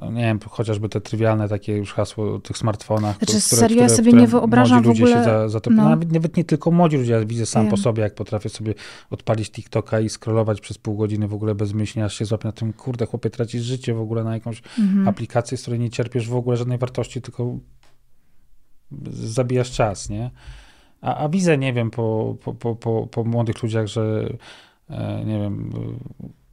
[0.01, 3.17] no nie wiem, chociażby te trywialne takie już hasło o tych smartfonach.
[3.19, 5.49] Znaczy, które- serio, ja które- sobie które nie wyobrażam młodzi w ludzie ogóle- Się za,
[5.49, 5.89] za to, no.
[5.89, 7.83] nawet, nawet nie tylko młodzi ludzie, ja widzę sam po Wiem.
[7.85, 8.75] sobie, jak potrafię sobie
[9.11, 12.73] odpalić TikToka i scrollować przez pół godziny w ogóle bezmyślnie, aż się złapię na tym,
[12.73, 15.09] kurde, chłopie, tracisz życie w ogóle na jakąś Mhm.
[15.09, 17.57] aplikację, z której nie cierpiesz w ogóle żadnej wartości, tylko
[19.13, 20.31] zabijasz czas, nie?
[21.01, 24.29] A, a widzę, nie wiem, po, po, po, po, po młodych ludziach, że
[24.91, 25.71] e, nie wiem,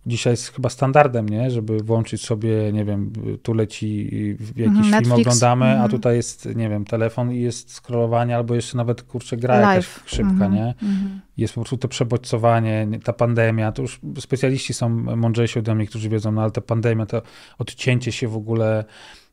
[0.09, 1.51] dzisiaj jest chyba standardem, nie?
[1.51, 4.03] Żeby włączyć sobie, nie wiem, tu leci
[4.39, 5.89] jakiś Mhm, film Netflix, oglądamy, a mhm.
[5.91, 10.03] tutaj jest, nie wiem, telefon i jest scrollowanie, albo jeszcze nawet, kurczę, gra jakaś Live.
[10.05, 10.67] szybka, Mhm, nie?
[10.67, 11.19] mhm.
[11.37, 15.87] jest po prostu to przebodźcowanie, nie- ta pandemia, to już specjaliści są mądrzejsi ode mnie,
[15.87, 17.21] którzy wiedzą, no ale ta pandemia, to
[17.57, 18.85] odcięcie się w ogóle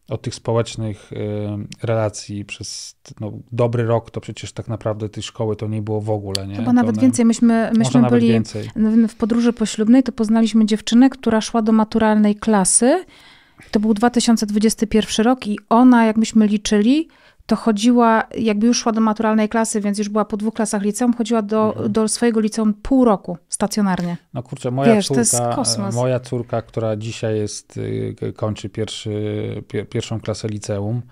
[0.08, 1.16] od tych społecznych y,
[1.82, 6.10] relacji przez no, dobry rok, to przecież tak naprawdę tej szkoły to nie było w
[6.10, 6.56] ogóle, nie?
[6.56, 7.24] Chyba nawet one- więcej.
[7.24, 8.70] Myśmy, myśmy nawet byli więcej.
[8.76, 13.04] w, w podróży poślubnej, to poznaliśmy dziewczynę, która szła do maturalnej klasy.
[13.70, 17.08] To był 2021 rok i ona, jak myśmy liczyli,
[17.46, 21.14] to chodziła, jakby już szła do maturalnej klasy, więc już była po dwóch klasach liceum,
[21.14, 21.92] chodziła do, Mhm.
[21.92, 24.16] do swojego liceum pół roku stacjonarnie.
[24.34, 25.94] No kurczę, moja Wiesz, córka, jest kosmos.
[25.94, 29.12] moja córka, która dzisiaj jest, y, kończy pierwszy,
[29.68, 31.02] pier, pierwszą klasę liceum,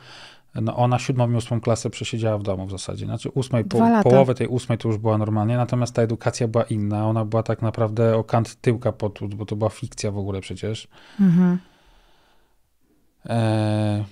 [0.63, 3.05] no ona siódmą i ósmą klasę przesiedziała w domu w zasadzie.
[3.07, 7.07] Znaczy ósmej, po, połowę tej ósmej to już była normalnie, natomiast ta edukacja była inna.
[7.09, 10.89] Ona była tak naprawdę o kant tyłka potłuc, bo to była fikcja w ogóle przecież.
[11.21, 11.59] Mhm.
[13.27, 14.05] E,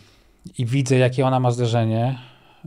[0.58, 2.18] I widzę, jakie ona ma zderzenie,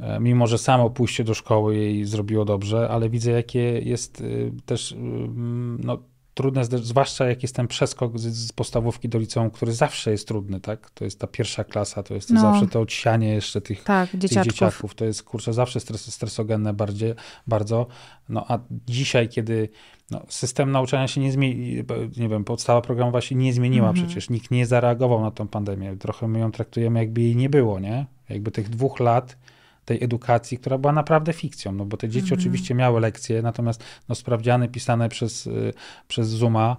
[0.02, 4.52] e, mimo że samo pójście do szkoły jej zrobiło dobrze, ale widzę, jakie jest y,
[4.66, 5.98] też mm, no,
[6.36, 10.60] trudne, zwłaszcza jak jest ten przeskok z, z podstawówki do liceum, który zawsze jest trudny,
[10.60, 10.90] tak?
[10.90, 12.42] To jest ta pierwsza klasa, to jest No.
[12.42, 14.96] zawsze to odsianie jeszcze tych, Tak, tych dzieciaków.
[14.96, 17.14] To jest, kurczę, zawsze stres, stresogenne bardziej,
[17.48, 17.88] bardzo.
[18.30, 19.70] No a dzisiaj, kiedy
[20.12, 21.84] no, system nauczania się nie zmienił,
[22.18, 24.06] nie wiem, podstawa programowa się nie zmieniła Mhm.
[24.08, 25.96] przecież, nikt nie zareagował na tą pandemię.
[26.00, 28.06] Trochę my ją traktujemy, jakby jej nie było, nie?
[28.30, 29.38] Jakby tych dwóch lat
[29.86, 32.40] tej edukacji, która była naprawdę fikcją, no bo te dzieci Mhm.
[32.42, 35.74] oczywiście miały lekcje, natomiast no, sprawdziany pisane przez, y,
[36.08, 36.78] przez Zooma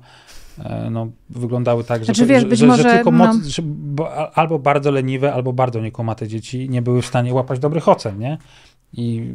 [0.58, 3.62] e, no, wyglądały tak, że, Znaczy, wiesz, że, że, może, że tylko no- moc, że,
[3.64, 7.88] bo, a- albo bardzo leniwe, albo bardzo niekomate dzieci nie były w stanie łapać dobrych
[7.88, 8.38] ocen, nie?
[8.92, 9.34] I,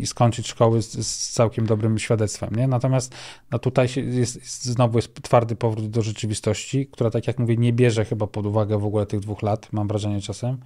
[0.00, 2.66] i skończyć szkoły z, z całkiem dobrym świadectwem, nie?
[2.68, 3.14] Natomiast
[3.50, 7.72] no tutaj jest, jest, znowu jest twardy powrót do rzeczywistości, która, tak jak mówię, nie
[7.72, 10.58] bierze chyba pod uwagę w ogóle tych dwóch lat, mam wrażenie czasem.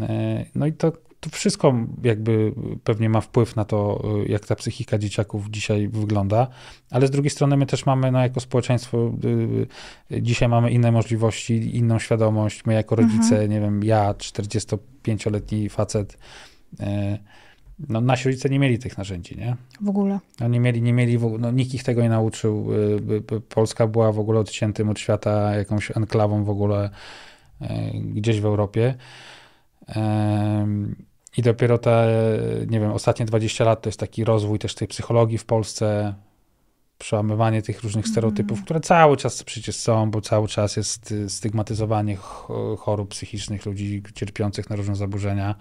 [0.00, 0.92] E, No i to,
[1.24, 2.52] to wszystko jakby
[2.84, 6.48] pewnie ma wpływ na to, y, jak ta psychika dzieciaków dzisiaj wygląda,
[6.90, 10.92] ale z drugiej strony my też mamy, no jako społeczeństwo, y, y, dzisiaj mamy inne
[10.92, 12.64] możliwości, inną świadomość.
[12.64, 16.18] My jako rodzice, nie wiem, ja, 45-letni facet,
[17.88, 19.56] no nasi rodzice nie mieli tych narzędzi, nie?
[19.80, 20.18] W ogóle.
[20.40, 22.68] No nie mieli, nie mieli, no nikt ich tego nie nauczył.
[23.48, 26.90] Polska była w ogóle odciętym od świata, jakąś enklawą w ogóle
[28.14, 28.94] gdzieś w Europie.
[31.36, 32.08] I dopiero te,
[32.66, 36.14] nie wiem, ostatnie 20 lat to jest taki rozwój też tej psychologii w Polsce,
[36.98, 42.16] przełamywanie tych różnych stereotypów, które cały czas przecież są, bo cały czas jest y, stygmatyzowanie
[42.16, 45.54] ch- chorób psychicznych ludzi cierpiących na różne zaburzenia.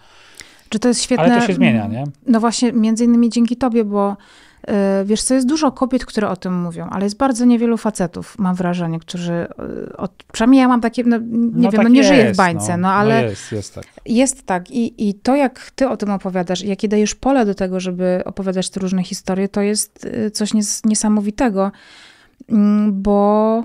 [0.70, 1.24] Czy to jest świetne?
[1.26, 2.04] Ale to się zmienia, nie?
[2.28, 4.18] No właśnie, między innymi dzięki tobie, bo
[5.06, 8.56] wiesz co, jest dużo kobiet, które o tym mówią, ale jest bardzo niewielu facetów, mam
[8.56, 9.48] wrażenie, którzy,
[9.90, 11.18] y, od, przynajmniej ja mam takie, no,
[11.54, 13.86] nie wiem, tak no nie żyję w jest, bańce, no, ale No jest, jest tak.
[14.06, 14.72] Jest tak.
[14.72, 18.70] I, I to, jak ty o tym opowiadasz, jakie dajesz pole do tego, żeby opowiadać
[18.70, 21.72] te różne historie, to jest y, coś nies niesamowitego,
[22.50, 23.64] Mm, bo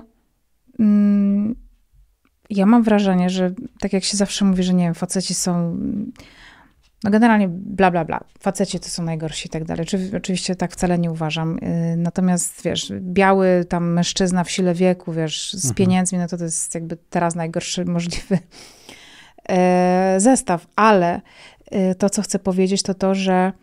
[0.79, 1.55] mm,
[2.49, 5.77] ja mam wrażenie, że tak jak się zawsze mówi, że nie wiem, faceci są.
[7.03, 8.23] No generalnie bla, bla, bla.
[8.39, 9.85] Faceci to są najgorsi i tak dalej.
[9.85, 11.57] Czy, oczywiście tak wcale nie uważam.
[11.57, 15.75] Y, Natomiast wiesz, biały tam mężczyzna w sile wieku, wiesz, z Mhm.
[15.75, 18.37] pieniędzmi, no to to jest jakby teraz najgorszy możliwy
[19.49, 21.21] e, zestaw, ale
[21.71, 23.53] e, to, co chcę powiedzieć, to to, że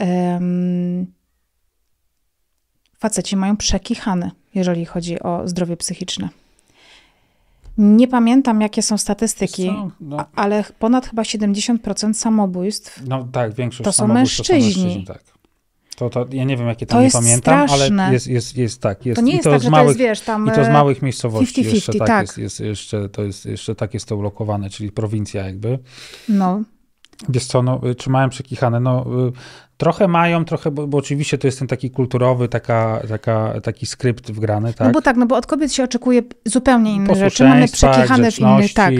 [0.00, 1.06] em,
[2.98, 6.28] faceci mają przekichane, jeżeli chodzi o zdrowie psychiczne.
[7.78, 9.90] Nie pamiętam, jakie są statystyki, co?
[10.00, 13.02] No, ale ponad chyba 70% samobójstw.
[13.06, 15.04] no tak, większość To są samobójstw mężczyźni.
[15.04, 15.24] tak.
[15.96, 18.02] To, to ja nie wiem, jakie To tam nie jest pamiętam, straszne.
[18.04, 19.06] ale jest, jest, jest tak.
[19.06, 20.46] Jest, To nie I jest to tak, z małych, to jest, wiesz, tam...
[20.46, 22.22] I to z e, małych miejscowości 50-50, jeszcze tak, tak.
[22.22, 25.78] Jest, jest, jeszcze, to jest, jeszcze tak jest to ulokowane, czyli prowincja jakby.
[26.28, 26.62] No,
[27.28, 28.80] Wiesz co, no, y, czy mają przekichane?
[28.80, 29.32] No, y,
[29.76, 34.30] trochę mają, trochę, bo, bo oczywiście to jest ten taki kulturowy, taka, taka, taki skrypt
[34.30, 34.86] wgrany, tak?
[34.86, 37.44] no bo tak, no bo od kobiet się oczekuje zupełnie inne rzeczy.
[37.44, 38.94] Mamy przekichane w innych, tak.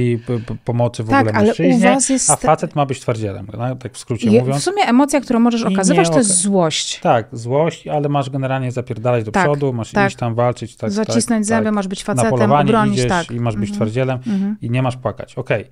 [0.65, 2.31] pomocy w Tak, ogóle ale u was jest...
[2.31, 4.61] a facet ma być twardzielem, no, tak w skrócie je- mówiąc.
[4.61, 7.01] w sumie emocja, którą możesz I nie okazywać, to jest złość.
[7.01, 10.09] Tak, złość, ale masz generalnie zapierdalać do Tak, przodu, masz tak.
[10.09, 11.75] iść tam walczyć, tak, Zacisnąć tak, zęby, tak.
[11.75, 13.31] masz być Na facetem, polowanie obronić, idziesz tak.
[13.31, 13.77] i masz być Mhm.
[13.77, 14.57] twardzielem Mhm.
[14.61, 15.35] i nie masz płakać.
[15.35, 15.65] Okej.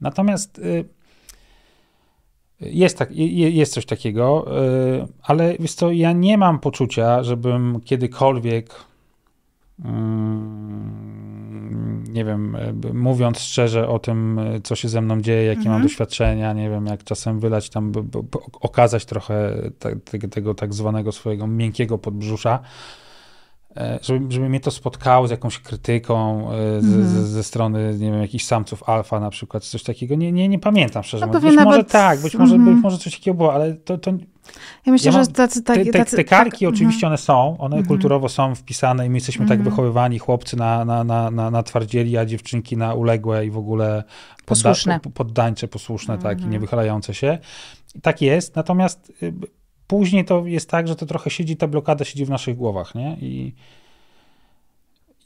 [0.00, 0.84] Natomiast y,
[2.60, 4.46] jest, tak, je- jest coś takiego,
[5.02, 8.74] y, ale wiesz co, ja nie mam poczucia, żebym kiedykolwiek
[11.08, 12.56] mm, nie wiem,
[12.94, 15.82] mówiąc szczerze o tym, co się ze mną dzieje, jakie mam Mhm.
[15.82, 17.92] doświadczenia, nie wiem, jak czasem wylać tam,
[18.60, 22.58] okazać trochę te, tego, tego tak zwanego swojego miękkiego podbrzusza,
[24.02, 27.04] żeby, żeby mnie to spotkało z jakąś krytyką e, z, Mhm.
[27.04, 30.14] z, ze strony, nie wiem, jakichś samców alfa na przykład, coś takiego.
[30.14, 31.44] Nie, nie, nie pamiętam szczerze No mówiąc.
[31.44, 32.74] Być może nawet- tak, być może, Mhm.
[32.74, 34.10] być może coś takiego było, ale to, to
[34.86, 37.58] Ja myślę, Ja że tacy, te, tacy, te, tacy, te karki tak, oczywiście one są,
[37.58, 37.84] one Mhm.
[37.86, 39.70] kulturowo są wpisane i my jesteśmy tak Mhm.
[39.70, 44.04] wychowywani, chłopcy na, na, na, na, na twardzieli, a dziewczynki na uległe i w ogóle
[44.46, 45.00] Posłuszne.
[45.00, 46.50] po- poddańcze, posłuszne, tak, i Mhm.
[46.52, 47.38] nie wychylające się.
[48.02, 49.32] Tak jest, natomiast y,
[49.88, 53.16] później to jest tak, że to trochę siedzi, ta blokada siedzi w naszych głowach, nie?
[53.20, 53.54] I,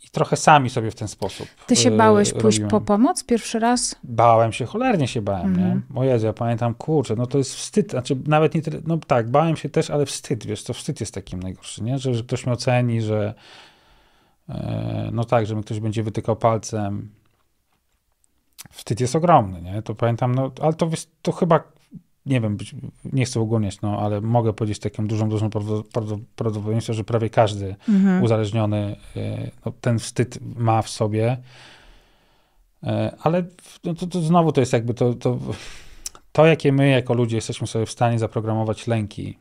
[0.05, 2.71] i trochę sami sobie w ten sposób Ty się y, bałeś pójść robimy.
[2.71, 3.97] po pomoc pierwszy raz?
[4.05, 5.83] Bałem się, cholernie się bałem, Mhm.
[5.95, 6.01] nie?
[6.01, 9.31] O Jezu, ja pamiętam, kurczę, no to jest wstyd, znaczy nawet nie tyle, no tak,
[9.31, 11.99] bałem się też, ale wstyd, wiesz, to wstyd jest takim najgorszy, nie?
[11.99, 13.35] Że, że ktoś mnie oceni, że
[14.49, 17.11] e, no tak, że mi ktoś będzie wytykał palcem.
[18.71, 19.83] Wstyd jest ogromny, nie?
[19.83, 20.91] To pamiętam, no, ale to,
[21.23, 21.61] to chyba,
[22.27, 22.57] nie wiem,
[23.13, 27.31] nie chcę ogólniać, no, ale mogę powiedzieć taką dużą, dużą prawdo- prawdo- prawdopodobieństwo, że prawie
[27.31, 28.23] każdy Mhm.
[28.23, 31.37] uzależniony, e, no, ten wstyd ma w sobie.
[32.83, 33.45] E, Ale
[33.85, 35.39] no, to, to znowu to jest jakby to, to,
[36.33, 39.39] to, jakie my jako ludzie jesteśmy sobie w stanie zaprogramować lęki.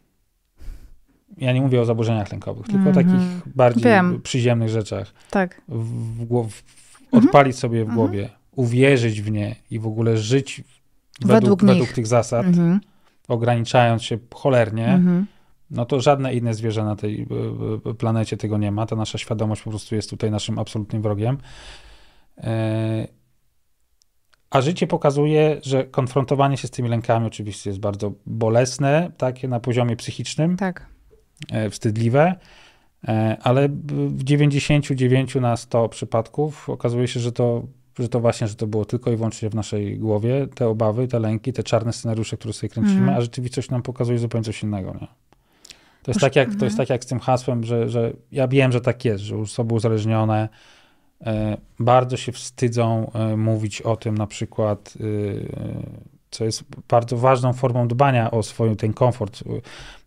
[1.38, 3.06] Ja nie mówię o zaburzeniach lękowych, tylko o Mhm.
[3.08, 4.22] takich bardziej Wiem.
[4.22, 5.14] przyziemnych rzeczach.
[5.30, 5.62] Tak.
[5.68, 5.84] W,
[6.18, 6.64] w, głow-
[7.06, 7.26] Mhm.
[7.28, 7.96] odpalić sobie w Mhm.
[7.98, 10.64] głowie, uwierzyć w nie i w ogóle żyć
[11.26, 12.80] Według według, według tych zasad, Mhm.
[13.28, 15.26] ograniczając się cholernie Mhm.
[15.72, 17.22] no to żadne inne zwierzę na tej
[17.86, 18.86] y, y, planecie tego nie ma.
[18.86, 21.38] Ta nasza świadomość po prostu jest tutaj naszym absolutnym wrogiem.
[22.38, 23.08] E,
[24.50, 29.60] A życie pokazuje, że konfrontowanie się z tymi lękami oczywiście jest bardzo bolesne, takie na
[29.60, 30.86] poziomie psychicznym, Tak.
[31.52, 32.36] e, wstydliwe,
[33.08, 33.70] e, ale
[34.08, 37.64] w 99 na 100 przypadków okazuje się, że to,
[38.00, 41.20] że to właśnie, że to było tylko i wyłącznie w naszej głowie, te obawy, te
[41.20, 43.18] lęki, te czarne scenariusze, które sobie kręcimy, Mhm.
[43.18, 44.94] a rzeczywistość nam pokazuje zupełnie coś innego.
[45.02, 45.08] Nie?
[46.04, 46.66] To jest, tak jak, to mhm.
[46.66, 49.74] jest tak jak z tym hasłem, że, że ja wiem, że tak jest, że osoby
[49.74, 50.50] uzależnione
[51.22, 55.04] e, bardzo się wstydzą e, mówić o tym na przykład, e,
[56.32, 59.62] co jest bardzo ważną formą dbania o swój ten komfort e,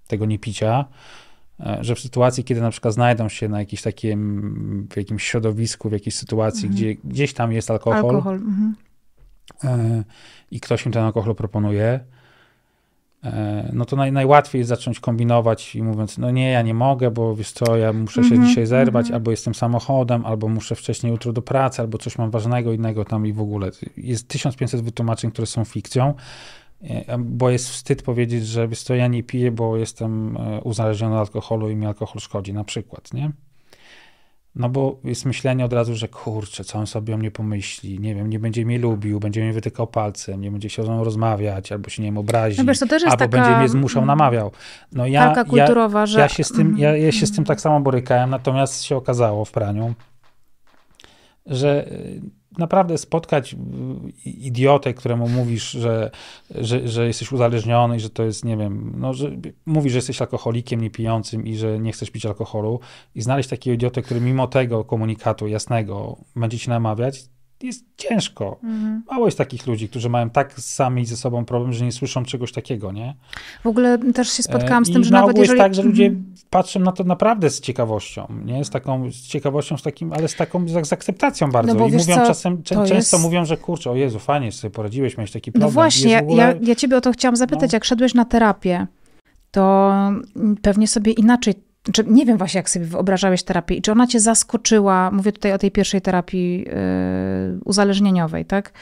[0.07, 1.24] tego niepicia, e,
[1.81, 5.93] że w sytuacji, kiedy na przykład znajdą się na jakimś takim, w jakimś środowisku, w
[5.93, 6.75] jakiejś sytuacji, Mhm.
[6.75, 8.35] gdzie gdzieś tam jest alkohol, Alkohol.
[8.35, 8.75] Mhm.
[9.65, 10.05] e,
[10.51, 12.01] i ktoś im ten alkohol proponuje,
[13.25, 17.11] e, no to naj, najłatwiej jest zacząć kombinować i mówiąc, no nie, ja nie mogę,
[17.11, 19.15] bo wiesz co, ja muszę się Mhm, dzisiaj zerwać, mhm.
[19.15, 23.27] albo jestem samochodem, albo muszę wcześniej jutro do pracy, albo coś mam ważnego innego tam
[23.27, 23.71] i w ogóle.
[23.97, 26.15] Jest 1500 wytłumaczeń, które są fikcją, e,
[27.19, 31.21] bo jest wstyd powiedzieć, że wiesz co, ja nie piję, bo jestem e, uzależniony od
[31.21, 33.31] alkoholu i mi alkohol szkodzi, na przykład, nie?
[34.57, 38.15] No bo jest myślenie od razu, że kurczę, co on sobie o mnie pomyśli, nie
[38.15, 41.73] wiem, nie będzie mnie lubił, będzie mnie wytykał palcem, nie będzie chciał ze mną rozmawiać,
[41.73, 44.07] albo się, nie wiem, obrazi, No wiesz, to też jest albo taka będzie mnie zmuszał,
[44.07, 44.51] namawiał.
[44.93, 46.21] No ja, ja, kulturowa, że...
[46.21, 47.47] ja, się z tym, ja, ja się z tym Mhm.
[47.47, 49.95] tak samo borykałem, natomiast się okazało w praniu,
[51.47, 51.89] że
[52.59, 56.11] naprawdę spotkać y, idiotę, któremu mówisz, że,
[56.51, 59.31] że, że jesteś uzależniony i że to jest, nie wiem, no, że
[59.67, 62.81] mówisz, że jesteś alkoholikiem niepijącym i że nie chcesz pić alkoholu
[63.15, 67.25] i znaleźć takiego idiotę, który mimo tego komunikatu jasnego będzie ci namawiać,
[67.67, 68.59] jest ciężko.
[68.65, 69.03] Mhm.
[69.11, 72.53] Mało jest takich ludzi, którzy mają tak sami ze sobą problem, że nie słyszą czegoś
[72.53, 73.15] takiego, nie?
[73.65, 75.59] W ogóle też się spotkałam z E, tym, I że na nawet ogół jeżeli...
[75.59, 76.35] jest tak, że ludzie Mhm.
[76.51, 78.65] patrzą na to naprawdę z ciekawością, nie?
[78.65, 81.75] Z taką z ciekawością, z takim, ale z taką z, z akceptacją bardzo.
[81.75, 84.53] No I mówią co, czasem, czę- to często jest- mówią, że kurczę, o Jezu, fajnie
[84.53, 85.69] sobie poradziłeś, miałeś taki problem.
[85.69, 86.43] No właśnie, Jest ogóle...
[86.43, 87.73] ja, ja ciebie o to chciałam zapytać.
[87.73, 87.77] No.
[87.77, 88.87] Jak szedłeś na terapię,
[89.51, 89.93] to
[90.63, 91.55] pewnie sobie inaczej,
[91.93, 95.53] czy nie wiem właśnie, jak sobie wyobrażałeś terapię i czy ona cię zaskoczyła, mówię tutaj
[95.53, 98.73] o tej pierwszej terapii yy, uzależnieniowej, tak?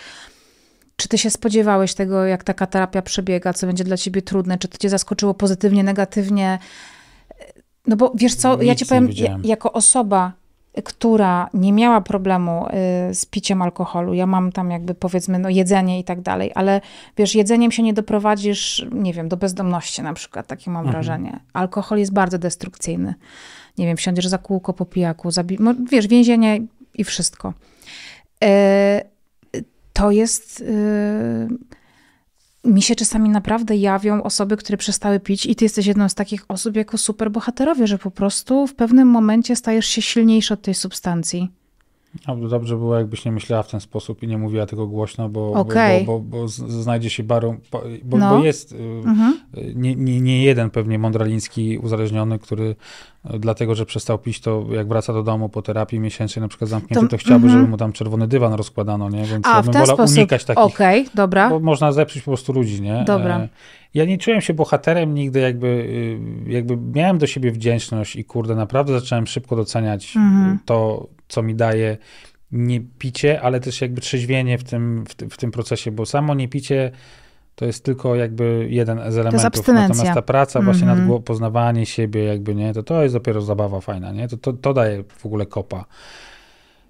[0.96, 4.68] Czy ty się spodziewałeś tego, jak taka terapia przebiega, co będzie dla ciebie trudne, czy
[4.68, 6.58] to cię zaskoczyło pozytywnie, negatywnie?
[7.86, 10.32] No bo wiesz co, ja Nic ci nie powiem, ja, jako osoba,
[10.84, 12.66] która nie miała problemu
[13.10, 16.80] y, z piciem alkoholu, ja mam tam jakby powiedzmy no jedzenie i tak dalej, ale
[17.16, 20.92] wiesz, jedzeniem się nie doprowadzisz, nie wiem, do bezdomności na przykład, takie mam Mhm.
[20.92, 21.40] wrażenie.
[21.52, 23.14] Alkohol jest bardzo destrukcyjny.
[23.78, 26.60] Nie wiem, wsiądziesz za kółko po pijaku, zabi- no, wiesz, więzienie
[26.94, 27.52] i wszystko.
[28.44, 29.02] E,
[29.92, 30.60] to jest...
[30.60, 31.48] y,
[32.64, 36.44] mi się czasami naprawdę jawią osoby, które przestały pić i ty jesteś jedną z takich
[36.48, 41.48] osób jako superbohaterowie, że po prostu w pewnym momencie stajesz się silniejszy od tej substancji.
[42.28, 45.52] No, dobrze było, jakbyś nie myślała w ten sposób i nie mówiła tego głośno, bo,
[45.52, 46.04] Okej.
[46.04, 48.36] bo, bo, bo, znajdzie się barą, bo, bo, No.
[48.38, 49.40] bo jest y, Mhm.
[49.74, 52.74] nie, nie, nie jeden pewnie mądraliński uzależniony, który y,
[53.24, 57.06] dlatego, że przestał pić, to jak wraca do domu po terapii miesięcznej na przykład zamknięty,
[57.06, 57.52] To- to, chciałby, mhm.
[57.60, 59.24] żeby mu tam czerwony dywan rozkładano, nie?
[59.24, 61.50] Więc ja A, w bym wolał unikać takich, Okej, dobra.
[61.50, 63.04] bo można zepsuć po prostu ludzi, nie?
[63.06, 63.38] Dobra.
[63.40, 63.48] E,
[63.94, 65.66] Ja nie czułem się bohaterem nigdy, jakby,
[66.46, 70.54] y, jakby miałem do siebie wdzięczność i kurde, naprawdę zacząłem szybko doceniać Mhm.
[70.54, 71.96] y, to, co mi daje
[72.52, 76.34] nie picie, ale też jakby trzeźwienie w tym, w, tym- w tym procesie, bo samo
[76.34, 76.90] nie picie
[77.54, 79.66] to jest tylko jakby jeden z elementów.
[79.68, 80.98] Natomiast ta praca właśnie Mhm.
[81.00, 84.28] nad gło- poznawanie siebie jakby, nie, to to jest dopiero zabawa fajna, nie?
[84.28, 85.84] To, to, to daje w ogóle kopa.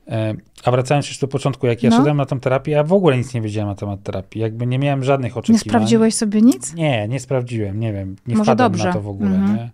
[0.08, 1.96] E, A wracając już do początku, jak ja No.
[1.96, 4.40] szedłem na tą terapię, ja w ogóle nic nie wiedziałem na temat terapii.
[4.40, 5.58] Jakby nie miałem żadnych Nie oczekiwań.
[5.60, 6.74] sprawdziłeś sobie nic?
[6.74, 8.16] Nie, nie sprawdziłem, nie wiem.
[8.26, 8.84] Nie Może wpadłem dobrze.
[8.88, 9.56] na to w ogóle, Mhm.
[9.56, 9.70] nie?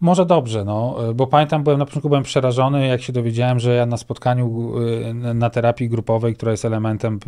[0.00, 3.86] Może dobrze, no, bo pamiętam, byłem na początku byłem przerażony, jak się dowiedziałem, że ja
[3.86, 7.18] na spotkaniu y, na terapii grupowej, która jest elementem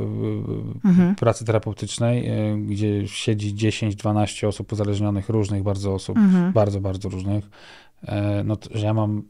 [0.85, 1.15] y, Mhm.
[1.15, 6.53] pracy terapeutycznej, y, gdzie siedzi 10-12 osób uzależnionych, różnych bardzo osób, Mhm.
[6.53, 7.51] bardzo, bardzo różnych,
[8.09, 9.23] e, no że ja mam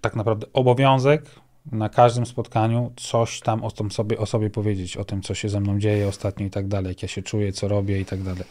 [0.00, 1.24] tak naprawdę obowiązek
[1.72, 5.48] na każdym spotkaniu coś tam o, tym sobie, o sobie powiedzieć, o tym, co się
[5.48, 8.22] ze mną dzieje ostatnio i tak dalej, jak ja się czuję, co robię i tak
[8.22, 8.42] dalej.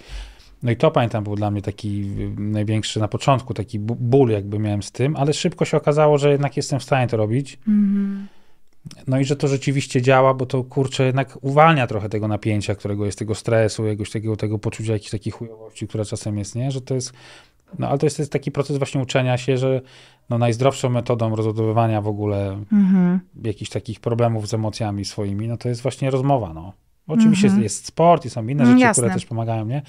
[0.64, 2.02] No i to pamiętam był dla mnie taki
[2.38, 6.32] y, największy na początku, taki ból jakby miałem z tym, ale szybko się okazało, że
[6.32, 7.60] jednak jestem w stanie to robić.
[7.68, 8.28] Mhm.
[9.08, 13.06] No i że to rzeczywiście działa, bo to kurczę jednak uwalnia trochę tego napięcia, którego
[13.06, 16.72] jest, tego stresu, jakiegoś takiego, tego poczucia jakiejś takiej chujowości, która czasem jest, nie?
[16.72, 17.14] Że to jest,
[17.80, 19.82] no ale to jest, to jest taki proces właśnie uczenia się, że
[20.30, 23.20] no najzdrowszą metodą rozładowywania w ogóle Mhm.
[23.44, 26.74] jakichś takich problemów z emocjami swoimi, no to jest właśnie rozmowa, no.
[27.08, 27.64] Oczywiście Mhm.
[27.64, 29.02] jest sport i są inne No, rzeczy, jasne.
[29.02, 29.82] które też pomagają, nie?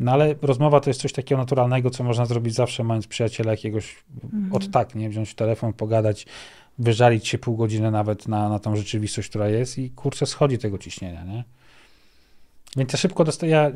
[0.00, 3.96] No ale rozmowa to jest coś takiego naturalnego, co można zrobić zawsze, mając przyjaciela jakiegoś
[4.24, 4.52] Mhm.
[4.52, 5.10] od tak, nie?
[5.10, 6.26] Wziąć telefon, pogadać,
[6.78, 10.78] wyżalić się pół godziny nawet na, na tą rzeczywistość, która jest i kurczę, schodzi tego
[10.78, 11.44] ciśnienia, nie?
[12.76, 13.52] Więc ja szybko dostaję.
[13.52, 13.70] Ja,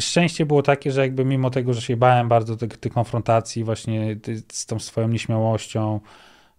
[0.00, 4.16] szczęście było takie, że jakby mimo tego, że się bałem bardzo tych, tych konfrontacji właśnie
[4.52, 6.00] z tą swoją nieśmiałością,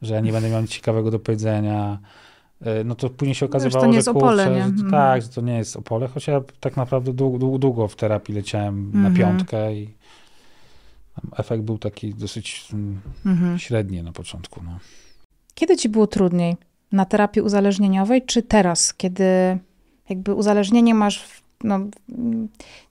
[0.01, 1.99] że ja nie będę miał nic ciekawego do powiedzenia,
[2.85, 4.91] no to później się okazywało, no, że, Opole, kurczę, że to, Mhm.
[4.91, 8.91] tak, że to nie jest Opole, choć ja tak naprawdę długo, długo w terapii leciałem
[8.93, 9.15] na Mhm.
[9.15, 9.89] piątkę i
[11.37, 13.59] efekt był taki dosyć mm, Mhm.
[13.59, 14.61] średni na początku.
[14.63, 14.79] No.
[15.55, 16.57] Kiedy ci było trudniej?
[16.91, 19.23] Na terapii uzależnieniowej, czy teraz, kiedy
[20.09, 22.47] jakby uzależnienie masz, w- no mm,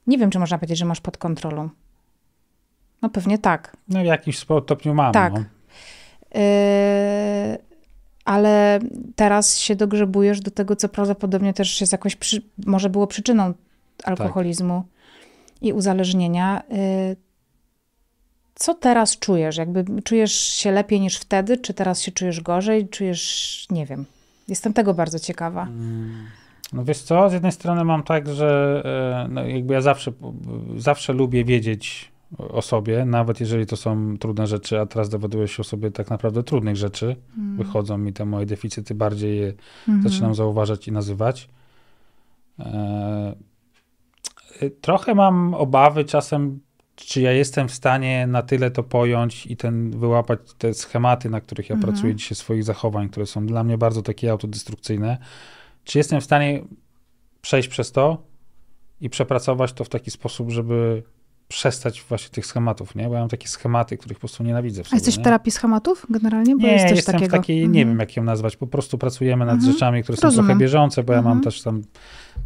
[0.07, 1.69] nie wiem, czy można powiedzieć, że masz pod kontrolą.
[3.03, 3.77] No pewnie tak.
[3.89, 5.13] no w jakimś stopniu mam.
[5.13, 5.33] Tak.
[5.33, 5.39] No.
[6.35, 7.59] Yy,
[8.25, 8.79] ale
[9.17, 13.55] teraz się dogrzebujesz do tego, co prawdopodobnie też jest jakoś, przy, może było przyczyną
[14.05, 14.85] alkoholizmu
[15.61, 16.63] i uzależnienia.
[16.71, 17.17] Yy,
[18.55, 19.57] co teraz czujesz?
[19.57, 22.89] Jakby czujesz się lepiej niż wtedy, czy teraz się czujesz gorzej?
[22.89, 24.05] Czujesz, nie wiem.
[24.49, 25.69] Jestem tego bardzo ciekawa.
[26.73, 28.83] No wiesz co, z jednej strony mam tak, że
[29.25, 30.13] e, no jakby ja zawsze,
[30.77, 35.61] zawsze lubię wiedzieć o sobie, nawet jeżeli to są trudne rzeczy, a teraz dowiaduję się
[35.61, 37.17] o sobie tak naprawdę trudnych rzeczy.
[37.57, 39.53] Wychodzą mi te moje deficyty, bardziej je
[39.89, 40.03] Mhm.
[40.03, 41.49] zaczynam zauważać i nazywać.
[42.59, 43.35] E,
[44.81, 46.61] trochę mam obawy czasem,
[46.97, 51.41] czy ja jestem w stanie na tyle to pojąć i ten wyłapać te schematy, na
[51.41, 51.93] których ja Mhm.
[51.93, 55.19] pracuję dzisiaj, swoich zachowań, które są dla mnie bardzo takie autodestrukcyjne.
[55.85, 56.65] Czy jestem w stanie
[57.43, 58.23] przejść przez to
[59.01, 61.03] i przepracować to w taki sposób, żeby
[61.53, 63.09] przestać właśnie tych schematów, nie?
[63.09, 65.25] Bo ja mam takie schematy, których po prostu nienawidzę w A sobie, jesteś w nie?
[65.25, 66.57] terapii schematów generalnie?
[66.57, 67.37] Bo Nie, jest jestem takiego.
[67.37, 67.89] w takiej, nie Mhm.
[67.89, 69.73] wiem jak ją nazwać, po prostu pracujemy nad Mhm.
[69.73, 70.47] rzeczami, które są Rozumiem.
[70.47, 71.45] trochę bieżące, bo ja mam Mhm.
[71.45, 71.83] też tam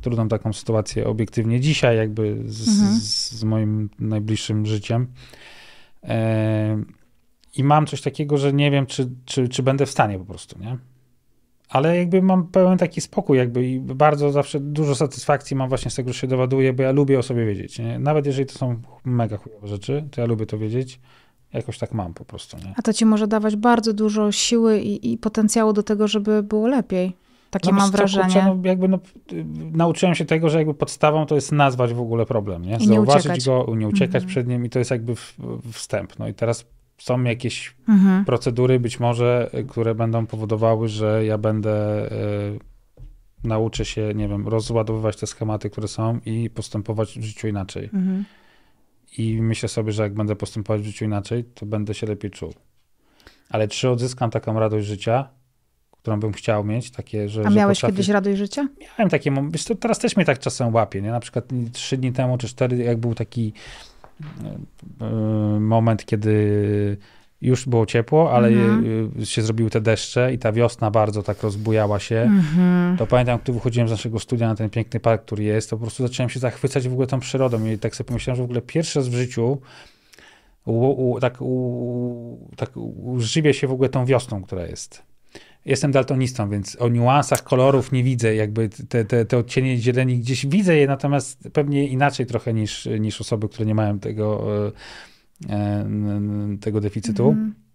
[0.00, 2.56] trudną taką sytuację obiektywnie dzisiaj jakby z,
[3.02, 5.06] z, z moim najbliższym życiem.
[6.04, 6.82] E,
[7.56, 10.58] I mam coś takiego, że nie wiem, czy, czy, czy będę w stanie po prostu,
[10.58, 10.76] nie?
[11.68, 15.94] Ale jakby mam pełen taki spokój jakby i bardzo zawsze dużo satysfakcji mam właśnie z
[15.94, 17.98] tego, że się dowiaduję, bo ja lubię o sobie wiedzieć, nie?
[17.98, 21.00] Nawet jeżeli to są mega chujowe rzeczy, to ja lubię to wiedzieć.
[21.52, 22.74] Jakoś tak mam po prostu, nie?
[22.76, 26.66] A to ci może dawać bardzo dużo siły i, i potencjału do tego, żeby było
[26.68, 27.16] lepiej.
[27.50, 28.24] Takie No mam wrażenie.
[28.24, 28.98] Kurczę, no jakby no,
[29.72, 32.76] nauczyłem się tego, że jakby podstawą to jest nazwać w ogóle problem, nie?
[32.76, 33.46] I nie Zauważyć uciekać.
[33.46, 34.28] go, nie uciekać Mhm.
[34.28, 35.14] przed nim i to jest jakby
[35.72, 36.18] wstęp.
[36.18, 36.64] No i teraz
[36.98, 38.24] są jakieś Mhm.
[38.24, 42.58] procedury być może, y, które będą powodowały, że ja będę y,
[43.44, 47.84] nauczę się, nie wiem, rozładowywać te schematy, które są i postępować w życiu inaczej.
[47.84, 48.24] Mhm.
[49.18, 52.54] I myślę sobie, że jak będę postępować w życiu inaczej, to będę się lepiej czuł.
[53.50, 55.28] Ale czy odzyskam taką radość życia,
[55.92, 58.68] którą bym chciał mieć, takie, że A że miałeś potrafię- kiedyś radość życia?
[58.98, 61.10] Miałem takie, mom- wiesz, to teraz też mnie tak czasem łapie, nie?
[61.10, 63.95] Na przykład trzy dni temu, czy cztery, jak był taki e, e,
[65.60, 66.96] moment, kiedy
[67.40, 69.10] już było ciepło, ale Mhm.
[69.22, 72.16] e, się zrobiły te deszcze i ta wiosna bardzo tak rozbujała się.
[72.16, 72.96] Mhm.
[72.96, 75.82] To pamiętam, gdy wychodziłem z naszego studia na ten piękny park, który jest, to po
[75.82, 78.62] prostu zacząłem się zachwycać w ogóle tą przyrodą i tak sobie pomyślałem, że w ogóle
[78.62, 79.58] pierwszy raz w życiu
[80.64, 82.70] u, u, tak, u, tak
[83.04, 85.02] używię się w ogóle tą wiosną, która jest.
[85.66, 90.46] Jestem daltonistą, więc o niuansach kolorów nie widzę, jakby te, te, te odcienie zieleni gdzieś
[90.46, 94.72] widzę je, natomiast pewnie inaczej trochę niż, niż osoby, które nie mają tego, e,
[95.50, 95.88] e,
[96.60, 97.28] tego deficytu.
[97.28, 97.65] Mhm.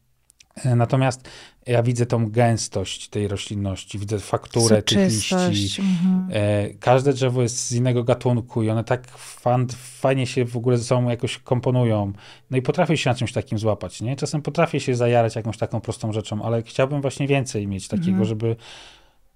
[0.56, 1.30] E, Natomiast
[1.68, 5.30] ja widzę tą gęstość tej roślinności, widzę fakturę tych liści.
[5.30, 5.80] Soczystość.
[5.80, 6.30] Mhm.
[6.34, 10.78] E, Każde drzewo jest z innego gatunku i one tak fan, fajnie się w ogóle
[10.78, 12.14] ze sobą jakoś komponują.
[12.52, 14.16] No i potrafię się na czymś takim złapać, nie?
[14.16, 18.26] Czasem potrafię się zajarać jakąś taką prostą rzeczą, ale chciałbym właśnie więcej mieć takiego, Mhm.
[18.26, 18.56] żeby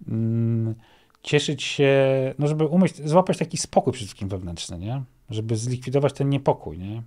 [0.07, 0.75] mm,
[1.23, 1.93] cieszyć się,
[2.39, 5.03] no żeby umieć złapać taki spokój przede wszystkim wewnętrzny, nie?
[5.29, 7.03] Żeby zlikwidować ten niepokój, nie?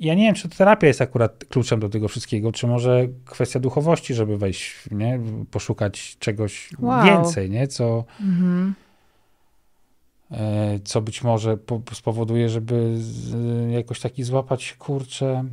[0.00, 4.14] Ja nie wiem, czy terapia jest akurat kluczem do tego wszystkiego, czy może kwestia duchowości,
[4.14, 5.20] żeby wejść, nie?
[5.50, 7.04] Poszukać czegoś Wow.
[7.04, 7.68] więcej, nie?
[7.68, 8.74] Co, Mhm.
[10.30, 12.94] e, co być może po, spowoduje, żeby
[13.70, 15.44] jakoś taki złapać, kurczę.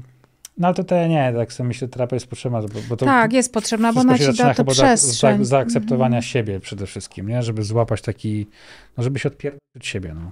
[0.58, 3.34] No ale to te nie, tak sobie myślę, terapia jest potrzebna, bo, bo to Tak,
[3.34, 5.38] jest potrzebna, bo ona ci da to chyba za, przestrzeń.
[5.38, 6.22] za, zaakceptowania Mhm.
[6.24, 7.44] siebie przede wszystkim, nie?
[7.44, 8.48] Żeby złapać taki,
[8.98, 10.32] no żeby się odpierdolić od siebie, no.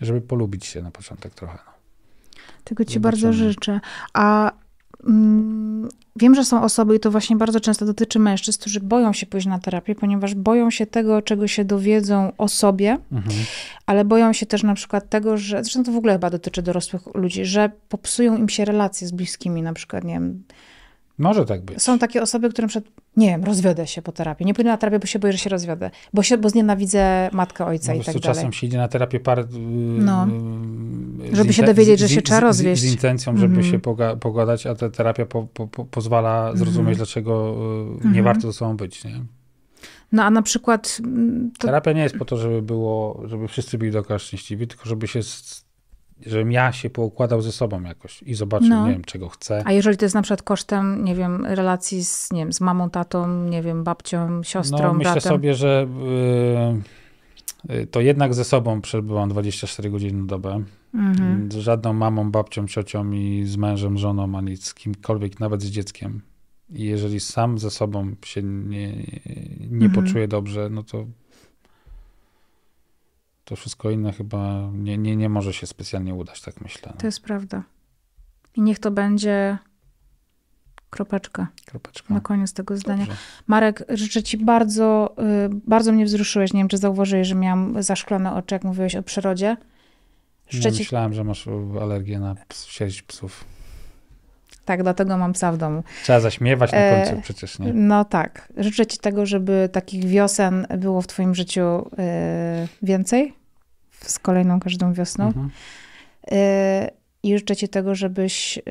[0.00, 1.75] Żeby polubić się na początek trochę, no.
[2.64, 3.22] Tego ci Zobaczymy.
[3.22, 3.80] bardzo życzę.
[4.12, 4.52] A
[5.06, 9.26] mm, wiem, że są osoby, i to właśnie bardzo często dotyczy mężczyzn, którzy boją się
[9.26, 13.36] pójść na terapię, ponieważ boją się tego, czego się dowiedzą o sobie, Mhm.
[13.86, 17.02] ale boją się też na przykład tego, że, zresztą to w ogóle chyba dotyczy dorosłych
[17.14, 20.42] ludzi, że popsują im się relacje z bliskimi, na przykład, nie wiem,
[21.18, 21.82] Może tak być.
[21.82, 24.76] są takie osoby, które na przykład, nie wiem, rozwiodę się po terapii, nie pójdę na
[24.76, 28.04] terapię, bo się boję, że się rozwiodę, bo, się, bo znienawidzę matkę, ojca No, i
[28.04, 28.20] tak dalej.
[28.22, 29.44] czasem się idzie na terapię par, yy,
[29.98, 30.26] No.
[31.32, 32.82] Żeby się dowiedzieć, z- że się z- trzeba z- rozwieść.
[32.82, 33.72] Z, intencją, żeby Mhm.
[33.72, 36.96] się poga- pogadać, a ta terapia po, po, po, pozwala zrozumieć, Mhm.
[36.96, 37.56] dlaczego
[37.90, 38.24] y, nie Mhm.
[38.24, 39.04] warto ze sobą być.
[39.04, 39.20] Nie?
[40.12, 43.78] No a na przykład mm, to, Terapia nie jest po to, żeby było, żeby wszyscy
[43.78, 45.65] byli dookoła szczęśliwi, tylko żeby się, z-
[46.26, 48.86] żebym ja się poukładał ze sobą jakoś i zobaczył, No.
[48.86, 49.62] nie wiem, czego chcę.
[49.66, 52.90] a jeżeli to jest na przykład kosztem, nie wiem, relacji z, nie wiem, z mamą,
[52.90, 55.30] tatą, nie wiem, babcią, siostrą, No, myślę bratem.
[55.32, 55.86] sobie, że
[57.68, 60.62] y, y, to jednak ze sobą przebyłam 24 godziny na dobę.
[60.94, 61.52] Mhm.
[61.52, 66.20] Z żadną mamą, babcią, ciocią i z mężem, żoną, ani z kimkolwiek, nawet z dzieckiem.
[66.70, 68.88] I jeżeli sam ze sobą się nie,
[69.70, 69.92] nie Mhm.
[69.92, 71.06] poczuję dobrze, no to
[73.46, 76.92] to wszystko inne chyba nie, nie, nie może się specjalnie udać, tak myślę.
[76.94, 77.00] No.
[77.00, 77.62] To jest prawda.
[78.54, 79.58] I niech to będzie
[80.90, 82.14] kropeczka Kropeczka.
[82.14, 83.06] na koniec tego zdania.
[83.06, 83.20] Dobrze.
[83.46, 85.14] Marek, życzę ci bardzo,
[85.46, 86.52] y, bardzo mnie wzruszyłeś.
[86.52, 89.56] Nie wiem, czy zauważyłeś, że miałam zaszklone oczy, jak mówiłeś o przyrodzie.
[90.48, 91.48] Życzę Nie ci, myślałem, że masz
[91.80, 93.44] alergię na ps, sierść psów.
[94.66, 95.82] Tak, dlatego mam psa w domu.
[96.02, 97.72] Trzeba zaśmiewać na E, końcu przecież, nie?
[97.72, 98.52] No tak.
[98.56, 101.88] Życzę ci tego, żeby takich wiosen było w twoim życiu y,
[102.82, 103.34] więcej,
[103.90, 105.26] z kolejną każdą wiosną.
[105.26, 105.50] Mhm.
[106.32, 106.90] Y,
[107.22, 108.62] I życzę ci tego, żebyś y,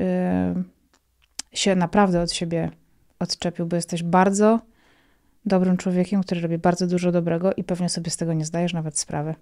[1.52, 2.70] się naprawdę od siebie
[3.18, 4.60] odczepił, bo jesteś bardzo
[5.46, 8.98] dobrym człowiekiem, który robi bardzo dużo dobrego i pewnie sobie z tego nie zdajesz nawet
[8.98, 9.34] sprawy.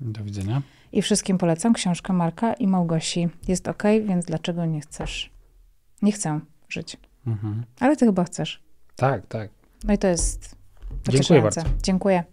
[0.00, 0.62] Do widzenia.
[0.92, 3.28] I wszystkim polecam książkę Marka i Małgosi.
[3.48, 5.31] Jest ok, więc dlaczego nie chcesz?
[6.02, 6.96] Nie chcę żyć.
[7.26, 7.64] Mhm.
[7.80, 8.62] Ale ty chyba chcesz.
[8.96, 9.50] Tak, tak.
[9.84, 10.56] No i to jest
[11.08, 11.62] Dziękuję bardzo.
[11.82, 12.24] Dziękuję.